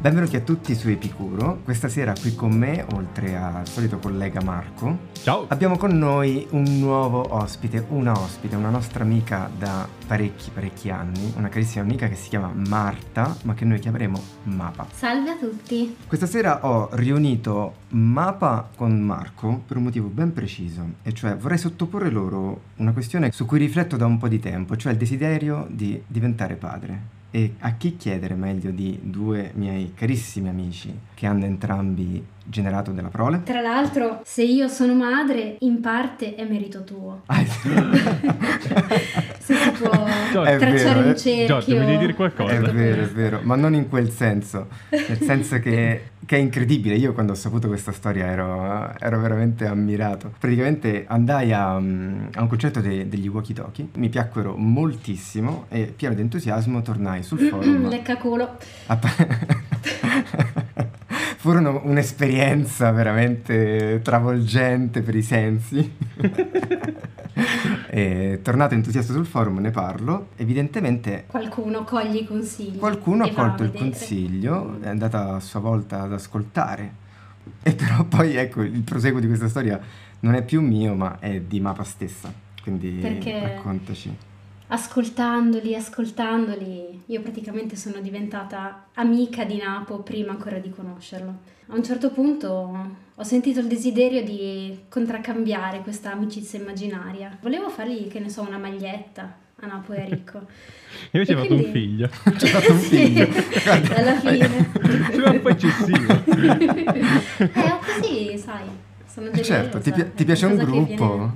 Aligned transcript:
Benvenuti 0.00 0.34
a 0.34 0.40
tutti 0.40 0.74
su 0.74 0.88
Epicuro. 0.88 1.60
Questa 1.62 1.88
sera 1.88 2.14
qui 2.18 2.34
con 2.34 2.52
me, 2.52 2.86
oltre 2.94 3.36
al 3.36 3.68
solito 3.68 3.98
collega 3.98 4.40
Marco, 4.42 4.96
Ciao. 5.12 5.44
abbiamo 5.48 5.76
con 5.76 5.90
noi 5.90 6.46
un 6.52 6.78
nuovo 6.78 7.34
ospite, 7.34 7.84
una 7.90 8.18
ospite, 8.18 8.56
una 8.56 8.70
nostra 8.70 9.04
amica 9.04 9.50
da 9.58 9.86
parecchi 10.06 10.48
parecchi 10.54 10.88
anni, 10.88 11.34
una 11.36 11.50
carissima 11.50 11.84
amica 11.84 12.08
che 12.08 12.14
si 12.14 12.30
chiama 12.30 12.50
Marta, 12.50 13.36
ma 13.42 13.52
che 13.52 13.66
noi 13.66 13.78
chiameremo 13.78 14.22
Mapa. 14.44 14.86
Salve 14.90 15.32
a 15.32 15.36
tutti. 15.36 15.94
Questa 16.06 16.24
sera 16.24 16.66
ho 16.66 16.88
riunito 16.92 17.74
Mapa 17.90 18.70
con 18.74 18.98
Marco 19.02 19.64
per 19.66 19.76
un 19.76 19.82
motivo 19.82 20.08
ben 20.08 20.32
preciso, 20.32 20.82
e 21.02 21.12
cioè 21.12 21.36
vorrei 21.36 21.58
sottoporre 21.58 22.08
loro 22.08 22.62
una 22.76 22.92
questione 22.94 23.30
su 23.32 23.44
cui 23.44 23.58
rifletto 23.58 23.98
da 23.98 24.06
un 24.06 24.16
po' 24.16 24.28
di 24.28 24.40
tempo, 24.40 24.78
cioè 24.78 24.92
il 24.92 24.98
desiderio 24.98 25.66
di 25.68 26.02
diventare 26.06 26.54
padre. 26.54 27.18
E 27.32 27.54
a 27.60 27.74
chi 27.74 27.96
chiedere 27.96 28.34
meglio 28.34 28.72
di 28.72 28.98
due 29.02 29.52
miei 29.54 29.92
carissimi 29.94 30.48
amici 30.48 30.92
che 31.14 31.26
hanno 31.26 31.44
entrambi 31.44 32.24
generato 32.50 32.90
della 32.90 33.08
prole? 33.08 33.42
Tra 33.44 33.60
l'altro, 33.60 34.20
se 34.24 34.42
io 34.42 34.68
sono 34.68 34.94
madre, 34.94 35.56
in 35.60 35.80
parte 35.80 36.34
è 36.34 36.44
merito 36.44 36.84
tuo. 36.84 37.22
Ah, 37.26 37.42
Se 39.38 39.54
si 39.54 39.70
può 39.82 39.90
Giorgio, 40.32 40.58
tracciare 40.58 40.72
vero, 40.72 40.98
un 41.00 41.08
eh. 41.08 41.16
cerchio. 41.16 41.46
Giorgio, 41.46 41.78
mi 41.78 41.84
devi 41.86 41.98
dire 41.98 42.14
qualcosa? 42.14 42.52
È 42.52 42.60
vero, 42.60 43.02
è 43.02 43.06
vero, 43.06 43.40
ma 43.42 43.56
non 43.56 43.74
in 43.74 43.88
quel 43.88 44.10
senso, 44.10 44.68
nel 44.90 45.18
senso 45.22 45.58
che, 45.58 46.02
che 46.26 46.36
è 46.36 46.38
incredibile. 46.38 46.94
Io 46.96 47.12
quando 47.12 47.32
ho 47.32 47.34
saputo 47.36 47.66
questa 47.68 47.92
storia 47.92 48.26
ero, 48.26 48.92
ero 48.98 49.20
veramente 49.20 49.66
ammirato. 49.66 50.32
Praticamente 50.38 51.04
andai 51.08 51.52
a, 51.52 51.78
mm, 51.78 52.26
a 52.34 52.42
un 52.42 52.48
concerto 52.48 52.80
de- 52.80 53.08
degli 53.08 53.28
Walkie 53.28 53.54
Talkie, 53.54 53.88
mi 53.94 54.08
piacquero 54.08 54.56
moltissimo 54.56 55.64
e 55.68 55.92
pieno 55.96 56.14
di 56.14 56.20
entusiasmo 56.20 56.82
tornai 56.82 57.22
sul 57.22 57.38
forum. 57.48 57.88
Lecca 57.88 58.16
culo. 58.16 58.56
a 58.86 58.96
pa- 58.96 59.08
Furono 61.40 61.80
un'esperienza 61.84 62.90
veramente 62.90 64.00
travolgente 64.04 65.00
per 65.00 65.14
i 65.14 65.22
sensi. 65.22 65.96
e 67.88 68.40
tornato 68.42 68.74
entusiasta 68.74 69.14
sul 69.14 69.24
forum 69.24 69.56
ne 69.60 69.70
parlo. 69.70 70.28
Evidentemente 70.36 71.24
Qualcuno 71.26 71.84
coglie 71.84 72.18
i 72.18 72.26
consigli. 72.26 72.76
Qualcuno 72.76 73.24
ha 73.24 73.30
colto 73.32 73.62
il 73.62 73.72
consiglio, 73.72 74.78
è 74.82 74.88
andata 74.88 75.36
a 75.36 75.40
sua 75.40 75.60
volta 75.60 76.02
ad 76.02 76.12
ascoltare. 76.12 76.92
E 77.62 77.72
però 77.72 78.04
poi 78.04 78.36
ecco, 78.36 78.60
il 78.60 78.82
proseguo 78.82 79.18
di 79.18 79.26
questa 79.26 79.48
storia 79.48 79.80
non 80.20 80.34
è 80.34 80.42
più 80.42 80.60
mio, 80.60 80.94
ma 80.94 81.20
è 81.20 81.40
di 81.40 81.58
Mapa 81.58 81.84
stessa. 81.84 82.30
Quindi 82.62 82.98
Perché- 83.00 83.40
raccontaci. 83.40 84.14
Ascoltandoli, 84.72 85.74
ascoltandoli, 85.74 87.02
io 87.06 87.20
praticamente 87.22 87.74
sono 87.74 87.98
diventata 88.00 88.84
amica 88.94 89.42
di 89.44 89.56
Napo 89.56 89.98
prima 89.98 90.30
ancora 90.30 90.58
di 90.58 90.70
conoscerlo. 90.70 91.38
A 91.70 91.74
un 91.74 91.82
certo 91.82 92.10
punto 92.12 92.48
ho 93.16 93.22
sentito 93.24 93.58
il 93.58 93.66
desiderio 93.66 94.22
di 94.22 94.78
contraccambiare 94.88 95.80
questa 95.80 96.12
amicizia 96.12 96.60
immaginaria. 96.60 97.36
Volevo 97.42 97.68
fargli, 97.68 98.06
che 98.06 98.20
ne 98.20 98.28
so, 98.28 98.42
una 98.42 98.58
maglietta 98.58 99.34
a 99.56 99.66
Napo 99.66 99.92
e 99.92 100.02
a 100.02 100.04
Ricco. 100.04 100.46
Io 101.10 101.24
ci 101.24 101.32
E 101.32 101.34
ho 101.34 101.38
fatto 101.40 101.54
un 101.54 101.64
figlio. 101.64 102.08
Ci 102.38 102.44
ha 102.44 102.48
fatto 102.48 102.72
un 102.72 102.78
Sì, 102.78 102.96
figlio. 102.96 103.26
Guarda. 103.64 103.96
alla 103.98 104.20
fine. 104.20 104.70
Sembra 105.10 105.30
un 105.30 105.40
po' 105.40 105.48
eccessivo. 105.48 106.12
eh, 106.26 107.78
così, 107.98 108.38
sai, 108.38 108.66
sono 109.12 109.30
Eh, 109.30 109.42
certo, 109.42 109.80
ti, 109.80 109.90
pi- 109.90 110.12
ti 110.14 110.24
piace 110.24 110.46
un 110.46 110.56
gruppo? 110.58 111.16
viene- 111.16 111.34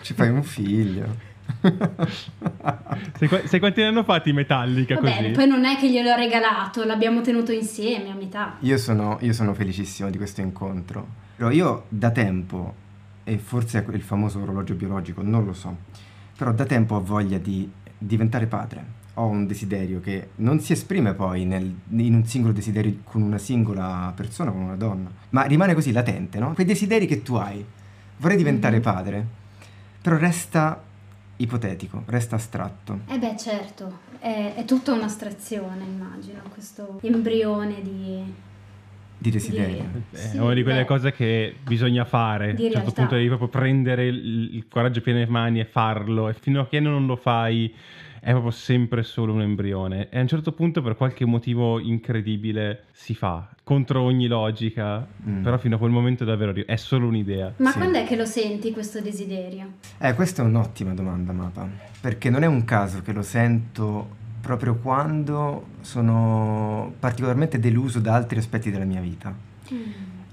Ci 0.00 0.14
fai 0.14 0.30
un 0.30 0.42
figlio. 0.42 1.30
Sai, 3.18 3.28
sai 3.46 3.58
quanti 3.60 3.80
ne 3.80 3.86
hanno 3.88 4.04
fatti 4.04 4.30
i 4.30 4.32
Metallica 4.32 4.94
Va 4.94 5.00
così? 5.00 5.12
bene, 5.12 5.30
poi 5.30 5.46
non 5.46 5.64
è 5.64 5.76
che 5.76 5.90
gliel'ho 5.90 6.14
regalato, 6.14 6.84
l'abbiamo 6.84 7.20
tenuto 7.20 7.52
insieme 7.52 8.10
a 8.10 8.14
metà. 8.14 8.56
Io 8.60 8.76
sono, 8.78 9.18
io 9.20 9.32
sono 9.32 9.54
felicissimo 9.54 10.10
di 10.10 10.16
questo 10.16 10.40
incontro. 10.40 11.06
Però 11.36 11.50
io 11.50 11.84
da 11.88 12.10
tempo, 12.10 12.74
e 13.24 13.38
forse 13.38 13.84
è 13.84 13.94
il 13.94 14.02
famoso 14.02 14.40
orologio 14.40 14.74
biologico, 14.74 15.22
non 15.22 15.44
lo 15.44 15.52
so, 15.52 15.74
però 16.36 16.52
da 16.52 16.64
tempo 16.64 16.96
ho 16.96 17.02
voglia 17.02 17.38
di 17.38 17.70
diventare 17.98 18.46
padre. 18.46 19.00
Ho 19.14 19.26
un 19.26 19.46
desiderio 19.46 20.00
che 20.00 20.30
non 20.36 20.60
si 20.60 20.72
esprime 20.72 21.12
poi 21.14 21.44
nel- 21.44 21.74
in 21.90 22.14
un 22.14 22.24
singolo 22.26 22.52
desiderio 22.52 22.98
con 23.04 23.22
una 23.22 23.38
singola 23.38 24.12
persona, 24.16 24.50
con 24.50 24.62
una 24.62 24.76
donna, 24.76 25.10
ma 25.30 25.42
rimane 25.42 25.74
così 25.74 25.92
latente, 25.92 26.38
no? 26.38 26.52
Quei 26.54 26.66
desideri 26.66 27.06
che 27.06 27.22
tu 27.22 27.34
hai. 27.34 27.64
Vorrei 28.16 28.36
diventare 28.36 28.76
Mhm. 28.76 28.82
padre, 28.82 29.26
però 30.00 30.16
resta 30.16 30.80
ipotetico, 31.42 32.02
resta 32.06 32.36
astratto. 32.36 33.00
Eh 33.08 33.18
beh, 33.18 33.36
certo, 33.36 33.98
è, 34.18 34.54
è 34.56 34.64
tutta 34.64 34.92
un'astrazione, 34.92 35.84
immagino, 35.84 36.40
questo 36.52 36.98
embrione 37.02 37.82
di... 37.82 38.50
Di 39.18 39.30
desiderio. 39.30 39.84
È 40.10 40.16
Sì, 40.16 40.36
una 40.38 40.52
di 40.52 40.64
quelle 40.64 40.80
beh, 40.80 40.86
cose 40.86 41.12
che 41.12 41.54
bisogna 41.62 42.04
fare. 42.04 42.54
Di 42.54 42.62
a 42.62 42.66
un 42.66 42.72
certo 42.72 42.78
realtà. 42.78 42.92
punto 42.92 43.14
devi 43.14 43.28
proprio 43.28 43.48
prendere 43.48 44.06
il, 44.06 44.54
il 44.54 44.66
coraggio 44.68 45.00
pieno 45.00 45.20
le 45.20 45.26
mani 45.26 45.60
e 45.60 45.64
farlo. 45.64 46.28
E 46.28 46.34
fino 46.34 46.60
a 46.60 46.66
che 46.66 46.80
non 46.80 47.06
lo 47.06 47.14
fai 47.14 47.72
è 48.24 48.30
proprio 48.30 48.52
sempre 48.52 49.02
solo 49.02 49.32
un 49.32 49.42
embrione. 49.42 50.08
E 50.08 50.16
a 50.16 50.20
un 50.20 50.28
certo 50.28 50.52
punto, 50.52 50.80
per 50.80 50.94
qualche 50.96 51.24
motivo 51.24 51.80
incredibile, 51.80 52.84
si 52.92 53.16
fa. 53.16 53.48
Contro 53.64 54.02
ogni 54.02 54.28
logica. 54.28 55.04
Mm. 55.28 55.42
Però 55.42 55.58
fino 55.58 55.74
a 55.74 55.78
quel 55.78 55.90
momento 55.90 56.24
davvero 56.24 56.54
è 56.64 56.76
solo 56.76 57.08
un'idea. 57.08 57.52
Ma 57.56 57.72
Sì. 57.72 57.78
quando 57.78 57.98
è 57.98 58.04
che 58.04 58.14
lo 58.14 58.24
senti 58.24 58.70
questo 58.70 59.00
desiderio? 59.00 59.72
Eh, 59.98 60.14
questa 60.14 60.42
è 60.42 60.44
un'ottima 60.44 60.94
domanda, 60.94 61.32
Mapa, 61.32 61.68
perché 62.00 62.30
non 62.30 62.44
è 62.44 62.46
un 62.46 62.64
caso 62.64 63.02
che 63.02 63.12
lo 63.12 63.22
sento 63.22 64.20
proprio 64.40 64.76
quando 64.76 65.66
sono 65.80 66.94
particolarmente 67.00 67.58
deluso 67.58 67.98
da 67.98 68.14
altri 68.14 68.38
aspetti 68.38 68.70
della 68.70 68.84
mia 68.84 69.00
vita. 69.00 69.34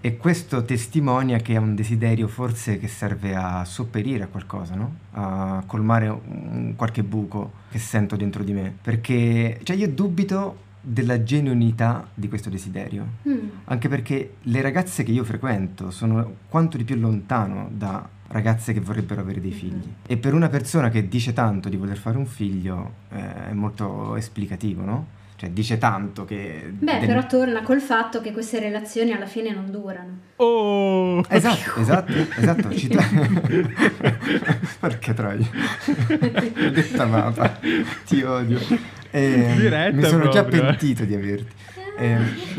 E 0.02 0.16
questo 0.16 0.64
testimonia 0.64 1.40
che 1.40 1.56
è 1.56 1.58
un 1.58 1.76
desiderio 1.76 2.28
forse 2.30 2.80
che 2.80 2.88
serve 2.88 3.36
a 3.36 3.66
sopperire 3.66 4.24
a 4.24 4.28
qualcosa, 4.28 4.76
no? 4.76 4.96
A 5.12 5.64
colmare 5.66 6.08
un- 6.08 6.74
qualche 6.78 7.04
buco 7.04 7.52
che 7.70 7.80
sento 7.80 8.16
dentro 8.16 8.44
di 8.44 8.54
me. 8.54 8.74
Perché, 8.82 9.59
cioè, 9.64 9.76
io 9.76 9.90
dubito 9.90 10.68
della 10.82 11.22
genuinità 11.24 12.08
di 12.14 12.30
questo 12.30 12.50
desiderio. 12.50 13.06
Mm. 13.28 13.50
Anche 13.66 13.90
perché 13.90 14.36
le 14.44 14.62
ragazze 14.62 15.04
che 15.04 15.12
io 15.12 15.26
frequento 15.26 15.92
sono 15.92 16.36
quanto 16.48 16.78
di 16.78 16.86
più 16.86 16.96
lontano 16.96 17.70
da 17.72 18.08
ragazze 18.28 18.74
che 18.74 18.80
vorrebbero 18.80 19.22
avere 19.22 19.42
dei 19.42 19.52
figli. 19.52 19.94
E 20.06 20.18
per 20.18 20.34
una 20.34 20.50
persona 20.50 20.90
che 20.90 21.08
dice 21.08 21.34
tanto 21.34 21.68
di 21.68 21.76
voler 21.76 21.98
fare 21.98 22.18
un 22.18 22.26
figlio 22.26 22.94
eh, 23.09 23.50
è 23.50 23.54
molto 23.54 24.16
esplicativo, 24.16 24.84
no? 24.84 25.08
Cioè 25.40 25.52
dice 25.52 25.78
tanto 25.78 26.26
che... 26.26 26.70
Beh, 26.70 26.98
del- 27.00 27.08
però 27.08 27.26
torna 27.26 27.62
col 27.62 27.80
fatto 27.80 28.20
che 28.20 28.34
queste 28.34 28.60
relazioni 28.60 29.14
alla 29.14 29.26
fine 29.26 29.54
non 29.54 29.72
durano. 29.72 30.18
Oh! 30.36 31.24
Esatto, 31.30 31.80
esatto, 31.80 32.12
esatto. 32.38 32.70
Ci 32.76 32.90
to- 32.90 33.00
Perché 34.82 35.14
troia? 35.14 35.48
Detta 36.74 37.06
mappa, 37.06 37.58
ti 38.06 38.22
odio. 38.22 38.60
Eh, 39.12 39.54
Diretta 39.56 39.96
mi 39.96 40.04
sono 40.04 40.28
già 40.28 40.42
proprio, 40.44 40.62
eh. 40.62 40.66
pentito 40.66 41.06
di 41.06 41.14
averti. 41.16 41.54
Eh, 41.98 42.18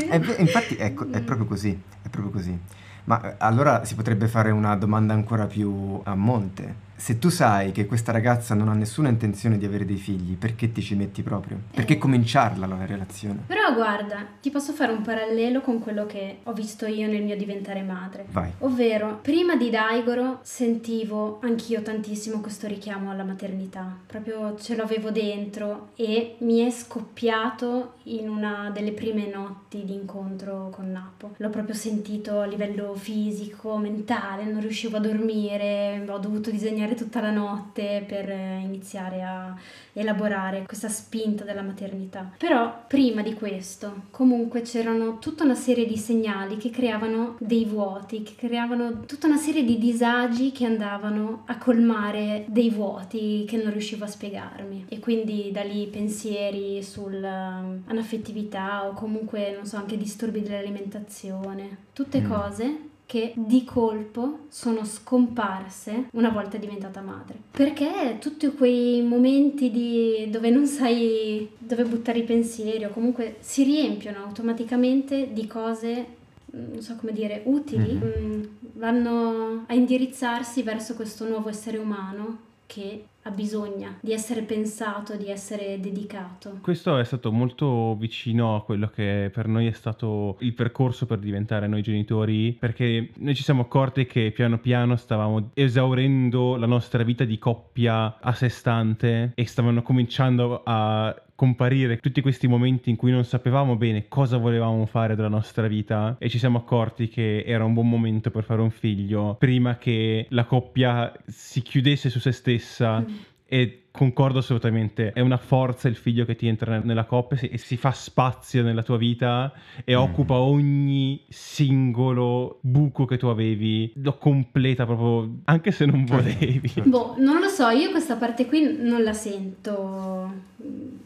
è 0.08 0.20
infatti 0.38 0.76
ecco, 0.76 1.06
è 1.12 1.20
proprio 1.20 1.46
così, 1.46 1.78
è 2.02 2.08
proprio 2.08 2.32
così. 2.32 2.58
Ma 3.04 3.20
eh, 3.22 3.34
allora 3.40 3.84
si 3.84 3.94
potrebbe 3.94 4.26
fare 4.26 4.50
una 4.50 4.74
domanda 4.76 5.12
ancora 5.12 5.44
più 5.46 6.00
a 6.02 6.14
monte. 6.14 6.74
Se 7.00 7.18
tu 7.18 7.30
sai 7.30 7.72
che 7.72 7.86
questa 7.86 8.12
ragazza 8.12 8.54
non 8.54 8.68
ha 8.68 8.74
nessuna 8.74 9.08
intenzione 9.08 9.56
di 9.56 9.64
avere 9.64 9.86
dei 9.86 9.96
figli, 9.96 10.36
perché 10.36 10.70
ti 10.70 10.82
ci 10.82 10.94
metti 10.94 11.22
proprio? 11.22 11.58
Perché 11.72 11.94
Eh. 11.94 11.98
cominciarla 11.98 12.66
la 12.66 12.84
relazione? 12.84 13.40
Però 13.46 13.72
guarda, 13.72 14.26
ti 14.38 14.50
posso 14.50 14.74
fare 14.74 14.92
un 14.92 15.00
parallelo 15.00 15.62
con 15.62 15.78
quello 15.78 16.04
che 16.04 16.40
ho 16.42 16.52
visto 16.52 16.84
io 16.84 17.06
nel 17.08 17.22
mio 17.22 17.38
diventare 17.38 17.80
madre. 17.80 18.26
Vai. 18.30 18.50
Ovvero, 18.58 19.18
prima 19.22 19.56
di 19.56 19.70
Daigoro 19.70 20.40
sentivo 20.42 21.38
anch'io 21.40 21.80
tantissimo 21.80 22.40
questo 22.40 22.66
richiamo 22.66 23.10
alla 23.10 23.24
maternità, 23.24 23.96
proprio 24.06 24.58
ce 24.58 24.76
l'avevo 24.76 25.10
dentro 25.10 25.92
e 25.96 26.36
mi 26.40 26.58
è 26.58 26.70
scoppiato 26.70 27.94
in 28.04 28.28
una 28.28 28.70
delle 28.74 28.92
prime 28.92 29.26
notti 29.26 29.86
di 29.86 29.94
incontro 29.94 30.68
con 30.70 30.90
Napo. 30.92 31.32
L'ho 31.38 31.48
proprio 31.48 31.74
sentito 31.74 32.40
a 32.40 32.46
livello 32.46 32.92
fisico, 32.94 33.78
mentale, 33.78 34.44
non 34.44 34.60
riuscivo 34.60 34.98
a 34.98 35.00
dormire, 35.00 36.04
ho 36.06 36.18
dovuto 36.18 36.50
disegnare 36.50 36.89
tutta 36.94 37.20
la 37.20 37.30
notte 37.30 38.04
per 38.06 38.30
eh, 38.30 38.60
iniziare 38.62 39.22
a 39.22 39.56
elaborare 39.92 40.64
questa 40.66 40.88
spinta 40.88 41.44
della 41.44 41.62
maternità. 41.62 42.30
Però 42.38 42.84
prima 42.86 43.22
di 43.22 43.34
questo, 43.34 44.02
comunque 44.10 44.62
c'erano 44.62 45.18
tutta 45.18 45.44
una 45.44 45.54
serie 45.54 45.86
di 45.86 45.96
segnali 45.96 46.56
che 46.56 46.70
creavano 46.70 47.36
dei 47.40 47.64
vuoti, 47.64 48.22
che 48.22 48.34
creavano 48.36 49.04
tutta 49.06 49.26
una 49.26 49.36
serie 49.36 49.64
di 49.64 49.78
disagi 49.78 50.52
che 50.52 50.64
andavano 50.64 51.42
a 51.46 51.58
colmare 51.58 52.44
dei 52.48 52.70
vuoti 52.70 53.44
che 53.48 53.56
non 53.56 53.72
riuscivo 53.72 54.04
a 54.04 54.08
spiegarmi. 54.08 54.86
E 54.88 54.98
quindi 55.00 55.50
da 55.52 55.62
lì 55.62 55.86
pensieri 55.86 56.82
sull'anaffettività 56.82 58.86
o 58.88 58.92
comunque, 58.92 59.52
non 59.54 59.66
so, 59.66 59.76
anche 59.76 59.96
disturbi 59.96 60.42
dell'alimentazione. 60.42 61.78
Tutte 61.92 62.20
Mm. 62.20 62.28
cose 62.30 62.78
che 63.10 63.32
di 63.34 63.64
colpo 63.64 64.42
sono 64.50 64.84
scomparse 64.84 66.10
una 66.12 66.28
volta 66.28 66.58
diventata 66.58 67.00
madre. 67.00 67.34
Perché 67.50 68.18
tutti 68.20 68.48
quei 68.52 69.02
momenti 69.02 69.72
di, 69.72 70.28
dove 70.30 70.48
non 70.50 70.64
sai 70.64 71.50
dove 71.58 71.82
buttare 71.86 72.20
i 72.20 72.22
pensieri 72.22 72.84
o 72.84 72.90
comunque 72.90 73.38
si 73.40 73.64
riempiono 73.64 74.22
automaticamente 74.22 75.32
di 75.32 75.48
cose 75.48 76.18
non 76.52 76.80
so 76.82 76.94
come 76.96 77.12
dire, 77.12 77.42
utili, 77.46 77.94
mm. 77.94 78.42
vanno 78.74 79.64
a 79.66 79.74
indirizzarsi 79.74 80.62
verso 80.62 80.94
questo 80.94 81.26
nuovo 81.26 81.48
essere 81.48 81.78
umano 81.78 82.38
che 82.66 83.06
ha 83.22 83.30
bisogno 83.30 83.96
di 84.00 84.12
essere 84.12 84.42
pensato, 84.42 85.16
di 85.16 85.28
essere 85.28 85.78
dedicato. 85.78 86.58
Questo 86.62 86.98
è 86.98 87.04
stato 87.04 87.30
molto 87.30 87.94
vicino 87.96 88.56
a 88.56 88.62
quello 88.62 88.88
che 88.88 89.30
per 89.32 89.46
noi 89.46 89.66
è 89.66 89.72
stato 89.72 90.36
il 90.40 90.54
percorso 90.54 91.06
per 91.06 91.18
diventare 91.18 91.66
noi 91.66 91.82
genitori, 91.82 92.52
perché 92.52 93.10
noi 93.16 93.34
ci 93.34 93.42
siamo 93.42 93.62
accorti 93.62 94.06
che 94.06 94.30
piano 94.30 94.58
piano 94.58 94.96
stavamo 94.96 95.50
esaurendo 95.54 96.56
la 96.56 96.66
nostra 96.66 97.02
vita 97.02 97.24
di 97.24 97.38
coppia 97.38 98.18
a 98.20 98.32
sé 98.32 98.48
stante 98.48 99.32
e 99.34 99.46
stavano 99.46 99.82
cominciando 99.82 100.62
a 100.64 101.14
comparire 101.40 101.96
tutti 101.96 102.20
questi 102.20 102.48
momenti 102.48 102.90
in 102.90 102.96
cui 102.96 103.10
non 103.10 103.24
sapevamo 103.24 103.74
bene 103.74 104.08
cosa 104.08 104.36
volevamo 104.36 104.84
fare 104.84 105.16
della 105.16 105.28
nostra 105.28 105.68
vita 105.68 106.16
e 106.18 106.28
ci 106.28 106.36
siamo 106.36 106.58
accorti 106.58 107.08
che 107.08 107.44
era 107.46 107.64
un 107.64 107.72
buon 107.72 107.88
momento 107.88 108.30
per 108.30 108.44
fare 108.44 108.60
un 108.60 108.68
figlio 108.68 109.36
prima 109.38 109.78
che 109.78 110.26
la 110.28 110.44
coppia 110.44 111.10
si 111.26 111.62
chiudesse 111.62 112.10
su 112.10 112.18
se 112.18 112.32
stessa 112.32 113.00
mm. 113.00 113.14
E 113.52 113.86
concordo 113.90 114.38
assolutamente, 114.38 115.10
è 115.12 115.18
una 115.18 115.36
forza 115.36 115.88
il 115.88 115.96
figlio 115.96 116.24
che 116.24 116.36
ti 116.36 116.46
entra 116.46 116.78
nella 116.78 117.04
coppia 117.04 117.36
e 117.40 117.58
si 117.58 117.76
fa 117.76 117.90
spazio 117.90 118.62
nella 118.62 118.84
tua 118.84 118.96
vita 118.96 119.52
e 119.84 119.96
mm. 119.96 119.98
occupa 119.98 120.34
ogni 120.34 121.24
singolo 121.28 122.58
buco 122.60 123.06
che 123.06 123.16
tu 123.16 123.26
avevi, 123.26 123.92
lo 123.96 124.16
completa 124.18 124.86
proprio, 124.86 125.40
anche 125.46 125.72
se 125.72 125.84
non 125.84 126.06
certo. 126.06 126.22
volevi. 126.22 126.72
Boh, 126.84 127.16
non 127.18 127.40
lo 127.40 127.48
so, 127.48 127.68
io 127.70 127.90
questa 127.90 128.14
parte 128.14 128.46
qui 128.46 128.76
non 128.80 129.02
la 129.02 129.12
sento 129.12 130.32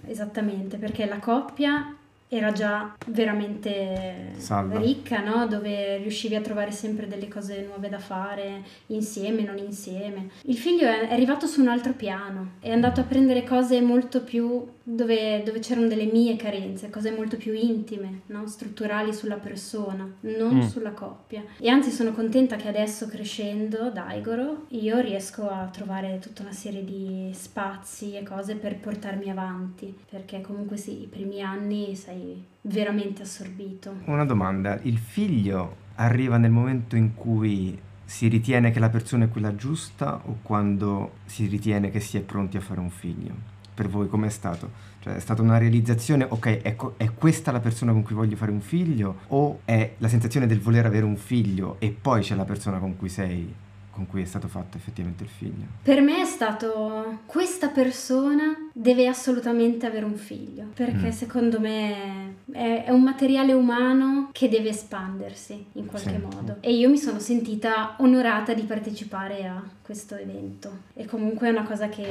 esattamente 0.06 0.76
perché 0.76 1.06
la 1.06 1.20
coppia 1.20 1.96
era 2.36 2.52
già 2.52 2.94
veramente 3.06 4.32
Salva. 4.36 4.78
ricca, 4.78 5.22
no? 5.22 5.46
dove 5.46 5.98
riuscivi 5.98 6.34
a 6.34 6.40
trovare 6.40 6.70
sempre 6.70 7.06
delle 7.06 7.28
cose 7.28 7.62
nuove 7.66 7.88
da 7.88 7.98
fare 7.98 8.62
insieme, 8.88 9.42
non 9.42 9.58
insieme. 9.58 10.30
Il 10.42 10.56
figlio 10.56 10.86
è 10.86 11.10
arrivato 11.10 11.46
su 11.46 11.60
un 11.60 11.68
altro 11.68 11.92
piano, 11.92 12.52
è 12.60 12.70
andato 12.70 13.00
a 13.00 13.04
prendere 13.04 13.44
cose 13.44 13.80
molto 13.80 14.22
più 14.22 14.66
dove, 14.84 15.42
dove 15.42 15.58
c'erano 15.60 15.88
delle 15.88 16.04
mie 16.04 16.36
carenze, 16.36 16.90
cose 16.90 17.10
molto 17.10 17.38
più 17.38 17.54
intime, 17.54 18.20
no? 18.26 18.46
strutturali 18.46 19.12
sulla 19.14 19.36
persona, 19.36 20.08
non 20.20 20.56
mm. 20.56 20.60
sulla 20.60 20.92
coppia. 20.92 21.42
E 21.58 21.68
anzi 21.68 21.90
sono 21.90 22.12
contenta 22.12 22.56
che 22.56 22.68
adesso 22.68 23.06
crescendo, 23.08 23.90
Daigoro, 23.90 24.66
io 24.68 25.00
riesco 25.00 25.48
a 25.48 25.68
trovare 25.72 26.18
tutta 26.18 26.42
una 26.42 26.52
serie 26.52 26.84
di 26.84 27.30
spazi 27.32 28.14
e 28.14 28.22
cose 28.22 28.56
per 28.56 28.78
portarmi 28.78 29.30
avanti, 29.30 29.94
perché 30.08 30.42
comunque 30.42 30.76
sì, 30.76 31.02
i 31.02 31.06
primi 31.06 31.40
anni 31.40 31.96
sei 31.96 32.44
veramente 32.60 33.22
assorbito. 33.22 33.94
Una 34.04 34.26
domanda, 34.26 34.78
il 34.82 34.98
figlio 34.98 35.82
arriva 35.96 36.36
nel 36.36 36.50
momento 36.50 36.96
in 36.96 37.14
cui 37.14 37.78
si 38.04 38.28
ritiene 38.28 38.70
che 38.70 38.80
la 38.80 38.90
persona 38.90 39.24
è 39.24 39.28
quella 39.30 39.54
giusta 39.54 40.20
o 40.26 40.38
quando 40.42 41.12
si 41.24 41.46
ritiene 41.46 41.90
che 41.90 42.00
si 42.00 42.18
è 42.18 42.20
pronti 42.20 42.58
a 42.58 42.60
fare 42.60 42.80
un 42.80 42.90
figlio? 42.90 43.53
Per 43.74 43.88
voi 43.88 44.08
com'è 44.08 44.28
stato? 44.28 44.92
Cioè 45.00 45.16
è 45.16 45.20
stata 45.20 45.42
una 45.42 45.58
realizzazione, 45.58 46.26
ok, 46.28 46.60
ecco, 46.62 46.94
è 46.96 47.10
questa 47.12 47.52
la 47.52 47.60
persona 47.60 47.92
con 47.92 48.02
cui 48.02 48.14
voglio 48.14 48.36
fare 48.36 48.50
un 48.50 48.60
figlio 48.60 49.16
o 49.28 49.60
è 49.64 49.94
la 49.98 50.08
sensazione 50.08 50.46
del 50.46 50.60
voler 50.60 50.86
avere 50.86 51.04
un 51.04 51.16
figlio 51.16 51.76
e 51.78 51.90
poi 51.90 52.22
c'è 52.22 52.34
la 52.34 52.44
persona 52.44 52.78
con 52.78 52.96
cui 52.96 53.08
sei 53.08 53.52
con 53.94 54.06
cui 54.06 54.22
è 54.22 54.24
stato 54.24 54.48
fatto 54.48 54.76
effettivamente 54.76 55.22
il 55.22 55.28
figlio? 55.28 55.66
Per 55.82 56.00
me 56.00 56.20
è 56.20 56.24
stato 56.24 57.20
questa 57.26 57.68
persona 57.68 58.68
deve 58.72 59.06
assolutamente 59.06 59.86
avere 59.86 60.04
un 60.04 60.16
figlio, 60.16 60.64
perché 60.74 61.06
mm. 61.06 61.10
secondo 61.10 61.60
me 61.60 62.34
è, 62.50 62.84
è, 62.86 62.90
un 62.90 63.02
materiale 63.02 63.52
umano 63.52 64.30
che 64.32 64.48
deve 64.48 64.70
espandersi 64.70 65.66
in 65.74 65.86
qualche 65.86 66.10
sì. 66.10 66.18
modo. 66.18 66.56
E 66.58 66.74
io 66.74 66.88
mi 66.88 66.98
sono 66.98 67.20
sentita 67.20 67.94
onorata 67.98 68.52
di 68.52 68.62
partecipare 68.62 69.46
a 69.46 69.62
questo 69.84 70.16
evento. 70.16 70.70
E 70.94 71.04
comunque 71.04 71.46
è 71.46 71.50
una 71.50 71.62
cosa 71.62 71.88
che, 71.88 72.04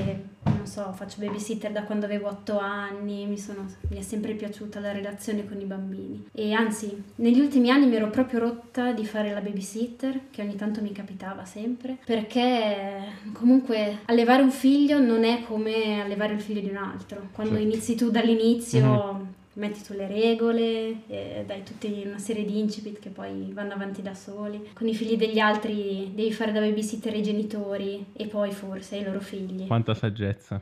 non 0.43 0.65
so, 0.65 0.93
faccio 0.93 1.19
babysitter 1.19 1.71
da 1.71 1.83
quando 1.83 2.05
avevo 2.05 2.29
otto 2.29 2.57
anni, 2.57 3.25
mi, 3.25 3.37
sono, 3.37 3.65
mi 3.89 3.97
è 3.97 4.01
sempre 4.01 4.33
piaciuta 4.33 4.79
la 4.79 4.93
relazione 4.93 5.45
con 5.45 5.59
i 5.59 5.65
bambini. 5.65 6.27
E 6.31 6.53
anzi, 6.53 7.03
negli 7.15 7.41
ultimi 7.41 7.69
anni 7.69 7.87
mi 7.87 7.95
ero 7.95 8.09
proprio 8.09 8.39
rotta 8.39 8.93
di 8.93 9.05
fare 9.05 9.33
la 9.33 9.41
babysitter, 9.41 10.29
che 10.31 10.41
ogni 10.41 10.55
tanto 10.55 10.81
mi 10.81 10.93
capitava 10.93 11.43
sempre, 11.43 11.97
perché 12.05 13.01
comunque 13.33 13.99
allevare 14.05 14.43
un 14.43 14.51
figlio 14.51 14.99
non 14.99 15.25
è 15.25 15.43
come 15.43 16.01
allevare 16.01 16.33
il 16.33 16.39
figlio 16.39 16.53
figlio 16.53 16.61
di 16.61 16.69
un 16.69 16.77
altro. 16.77 17.29
Quando 17.33 17.55
certo. 17.55 17.67
inizi 17.67 17.95
tu 17.95 18.11
dall'inizio, 18.11 18.85
mm-hmm. 18.85 19.25
Metti 19.53 19.81
tu 19.83 19.93
le 19.93 20.07
regole, 20.07 21.01
dai 21.07 21.63
tutta 21.63 21.87
una 21.87 22.17
serie 22.17 22.45
di 22.45 22.59
incipit 22.59 22.99
che 22.99 23.09
poi 23.09 23.51
vanno 23.53 23.73
avanti 23.73 24.01
da 24.01 24.13
soli. 24.13 24.69
Con 24.73 24.87
i 24.87 24.95
figli 24.95 25.15
degli 25.15 25.39
altri 25.39 26.11
devi 26.13 26.31
fare 26.31 26.51
da 26.51 26.59
babysitter 26.59 27.13
ai 27.13 27.23
genitori 27.23 28.05
e 28.13 28.27
poi 28.27 28.51
forse 28.51 28.97
ai 28.97 29.03
loro 29.03 29.19
figli. 29.19 29.67
Quanta 29.67 29.93
saggezza. 29.93 30.61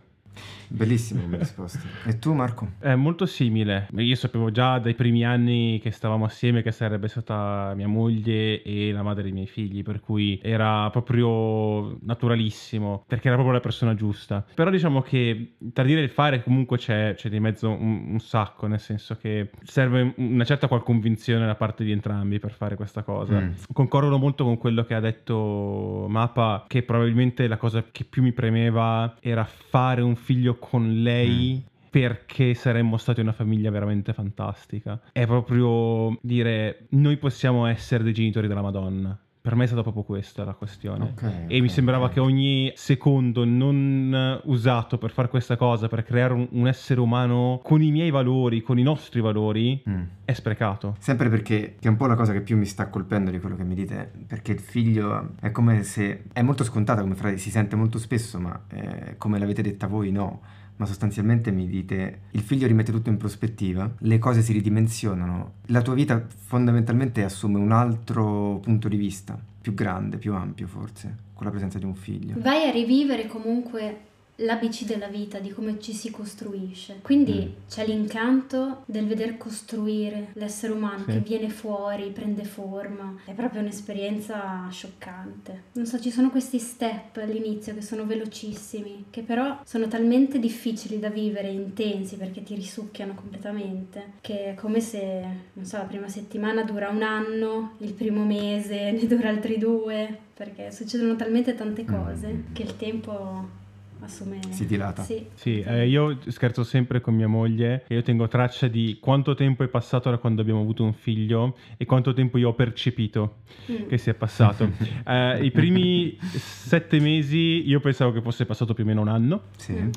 Bellissima 0.72 1.22
come 1.22 1.38
risposta. 1.38 1.80
E 2.06 2.18
tu 2.18 2.34
Marco? 2.34 2.72
È 2.80 2.96
molto 2.96 3.26
simile. 3.26 3.88
Io 3.98 4.16
sapevo 4.16 4.52
già 4.52 4.80
dai 4.80 4.96
primi 4.96 5.26
anni 5.26 5.80
che 5.82 5.92
stavamo 5.92 6.26
assieme 6.26 6.62
che 6.62 6.72
sarebbe 6.72 7.08
stata 7.08 7.74
mia 7.76 7.88
moglie 7.88 8.62
e 8.64 8.92
la 8.92 9.04
madre 9.04 9.24
dei 9.24 9.34
miei 9.34 9.48
figli, 9.48 9.84
per 9.84 10.00
cui 10.00 10.40
era 10.42 10.90
proprio 10.90 11.98
naturalissimo, 12.02 13.04
perché 13.06 13.28
era 13.28 13.36
proprio 13.36 13.56
la 13.56 13.62
persona 13.62 13.96
giusta. 13.96 14.46
Però 14.54 14.70
diciamo 14.70 15.02
che 15.02 15.56
tra 15.74 15.84
dire 15.84 16.00
e 16.00 16.04
il 16.04 16.10
fare 16.10 16.42
comunque 16.42 16.78
c'è, 16.78 17.16
c'è 17.16 17.30
di 17.30 17.40
mezzo 17.40 17.70
un, 17.70 18.12
un, 18.12 18.20
sacco, 18.20 18.68
nel 18.68 18.80
senso 18.80 19.16
che 19.16 19.52
serve 19.64 20.14
una 20.18 20.46
certa 20.46 20.68
qual 20.68 20.84
convinzione 20.84 21.46
da 21.46 21.56
parte 21.56 21.84
di 21.84 21.92
entrambi 21.92 22.40
per 22.40 22.52
fare 22.52 22.76
questa 22.76 23.04
cosa. 23.04 23.40
Mm. 23.40 23.52
Concordo 23.74 24.18
molto 24.18 24.46
con 24.46 24.58
quello 24.58 24.84
che 24.86 24.94
ha 24.94 25.00
detto 25.00 26.06
Mappa, 26.08 26.64
che 26.68 26.84
probabilmente 26.84 27.48
la 27.48 27.58
cosa 27.58 27.84
che 27.92 28.06
più 28.06 28.24
mi 28.24 28.32
premeva 28.32 29.18
era 29.20 29.44
fare 29.46 30.02
un 30.02 30.16
figlio 30.16 30.56
con 30.62 31.02
lei. 31.02 31.64
Mm 31.66 31.70
perché 31.92 32.54
saremmo 32.54 32.96
stati 32.96 33.20
una 33.20 33.34
famiglia 33.34 33.70
veramente 33.70 34.14
fantastica. 34.14 34.98
È 35.12 35.26
proprio 35.26 36.18
dire 36.22 36.86
noi 36.92 37.18
possiamo 37.18 37.66
essere 37.66 38.02
dei 38.02 38.14
genitori 38.14 38.48
della 38.48 38.62
Madonna. 38.62 39.20
Per 39.42 39.56
me 39.56 39.64
è 39.64 39.68
stata 39.68 39.82
proprio 39.82 40.04
questa 40.04 40.44
la 40.44 40.54
questione. 40.54 41.14
Okay, 41.16 41.32
e 41.32 41.44
okay, 41.46 41.62
mi 41.62 41.70
sembrava 41.70 42.04
okay. 42.06 42.16
che 42.16 42.20
ogni 42.20 42.72
secondo 42.76 43.44
non 43.44 44.40
usato 44.44 45.00
per 45.00 45.12
fare 45.12 45.30
questa 45.30 45.56
cosa, 45.56 45.88
per 45.88 46.04
creare 46.04 46.34
un, 46.34 46.48
un 46.52 46.68
essere 46.68 47.00
umano 47.00 47.60
con 47.64 47.82
i 47.82 47.90
miei 47.90 48.12
valori, 48.12 48.62
con 48.62 48.78
i 48.78 48.84
nostri 48.84 49.20
valori, 49.20 49.82
mm. 49.90 50.02
è 50.26 50.34
sprecato. 50.34 50.96
Sempre 51.00 51.30
perché, 51.30 51.76
che 51.80 51.88
è 51.88 51.90
un 51.90 51.98
po' 51.98 52.06
la 52.06 52.16
cosa 52.16 52.34
che 52.34 52.42
più 52.42 52.56
mi 52.56 52.66
sta 52.66 52.88
colpendo 52.90 53.32
di 53.32 53.40
quello 53.40 53.56
che 53.56 53.64
mi 53.64 53.74
dite, 53.74 54.12
perché 54.28 54.52
il 54.52 54.60
figlio 54.60 55.32
è 55.40 55.50
come 55.52 55.82
se, 55.84 56.26
è 56.32 56.44
molto 56.44 56.64
scontata 56.64 57.02
come 57.02 57.16
frase, 57.16 57.38
si 57.38 57.50
sente 57.50 57.76
molto 57.76 57.98
spesso, 57.98 58.40
ma 58.40 58.62
eh, 58.70 59.16
come 59.18 59.40
l'avete 59.40 59.64
detta 59.64 59.88
voi 59.88 60.12
no 60.12 60.42
ma 60.82 60.88
sostanzialmente 60.88 61.52
mi 61.52 61.68
dite 61.68 62.22
il 62.32 62.42
figlio 62.42 62.66
rimette 62.66 62.92
tutto 62.92 63.12
in 63.12 63.18
prospettiva, 63.18 63.88
le 64.00 64.18
cose 64.18 64.42
si 64.42 64.52
ridimensionano, 64.52 65.54
la 65.68 65.84
tua 65.84 65.94
vita 65.94 66.26
fondamentalmente 66.28 67.24
assume 67.24 67.60
un 67.60 67.72
altro 67.72 68.58
punto 68.64 68.88
di 68.88 68.98
vista, 68.98 69.40
più 69.62 69.76
grande, 69.76 70.18
più 70.18 70.34
ampio 70.34 70.66
forse, 70.66 71.16
con 71.36 71.46
la 71.46 71.52
presenza 71.52 71.78
di 71.78 71.86
un 71.86 71.94
figlio. 71.94 72.34
Vai 72.40 72.68
a 72.68 72.72
rivivere 72.72 73.28
comunque 73.28 74.10
l'ABC 74.42 74.86
della 74.86 75.08
vita, 75.08 75.40
di 75.40 75.52
come 75.52 75.80
ci 75.80 75.94
si 75.94 76.12
costruisce. 76.12 77.00
Quindi 77.02 77.34
mm. 77.34 77.70
c'è 77.70 77.86
l'incanto 77.86 78.84
del 78.86 79.08
veder 79.08 79.38
costruire 79.38 80.30
l'essere 80.34 80.74
umano 80.74 81.04
sì. 81.06 81.12
che 81.12 81.20
viene 81.20 81.50
fuori, 81.50 82.12
prende 82.12 82.44
forma. 82.44 83.16
È 83.26 83.34
proprio 83.34 83.62
un'esperienza 83.62 84.68
scioccante. 84.70 85.64
Non 85.74 85.86
so, 85.86 86.00
ci 86.00 86.12
sono 86.12 86.30
questi 86.30 86.60
step 86.60 87.18
all'inizio 87.18 87.74
che 87.74 87.82
sono 87.82 88.06
velocissimi, 88.06 89.06
che 89.10 89.22
però 89.22 89.60
sono 89.66 89.88
talmente 89.88 90.40
difficili 90.40 91.00
da 91.00 91.10
vivere, 91.10 91.50
intensi, 91.50 92.16
perché 92.18 92.44
ti 92.44 92.56
risucchiano 92.56 93.14
completamente, 93.14 94.14
che 94.22 94.52
è 94.52 94.56
come 94.56 94.80
se, 94.80 95.24
non 95.54 95.66
so, 95.66 95.78
la 95.78 95.84
prima 95.84 96.08
settimana 96.08 96.64
dura 96.64 96.90
un 96.90 97.04
anno, 97.04 97.76
il 97.80 97.94
primo 97.94 98.24
mese 98.24 98.92
ne 98.92 99.08
dura 99.08 99.30
altri 99.30 99.58
due, 99.58 100.18
perché 100.34 100.72
succedono 100.72 101.16
talmente 101.16 101.54
tante 101.54 101.86
cose 101.86 102.28
mm. 102.28 102.54
che 102.54 102.64
il 102.64 102.76
tempo 102.76 103.60
assume... 104.04 104.40
Si 104.50 104.66
dilata. 104.66 105.02
Sì, 105.04 105.26
Sì, 105.34 105.62
eh, 105.62 105.88
io 105.88 106.18
scherzo 106.28 106.64
sempre 106.64 107.02
con 107.02 107.14
mia 107.16 107.28
moglie 107.28 107.84
e 107.88 107.96
io 107.96 108.02
tengo 108.02 108.28
traccia 108.28 108.68
di 108.68 108.98
quanto 109.00 109.34
tempo 109.36 109.64
è 109.64 109.68
passato 109.68 110.10
da 110.10 110.18
quando 110.18 110.42
abbiamo 110.42 110.62
avuto 110.62 110.84
un 110.84 110.94
figlio 110.94 111.56
e 111.78 111.86
quanto 111.86 112.14
tempo 112.14 112.38
io 112.38 112.50
ho 112.50 112.54
percepito 112.54 113.36
Mm. 113.72 113.88
che 113.88 113.98
sia 113.98 114.14
passato. 114.14 114.70
Eh, 115.06 115.44
I 115.46 115.52
primi 115.52 116.18
sette 116.22 117.00
mesi 117.00 117.68
io 117.68 117.80
pensavo 117.80 118.12
che 118.12 118.22
fosse 118.22 118.46
passato 118.46 118.74
più 118.74 118.84
o 118.84 118.88
meno 118.88 119.02
un 119.02 119.08
anno. 119.10 119.42
Sì. 119.58 119.74
Mm. 119.74 119.90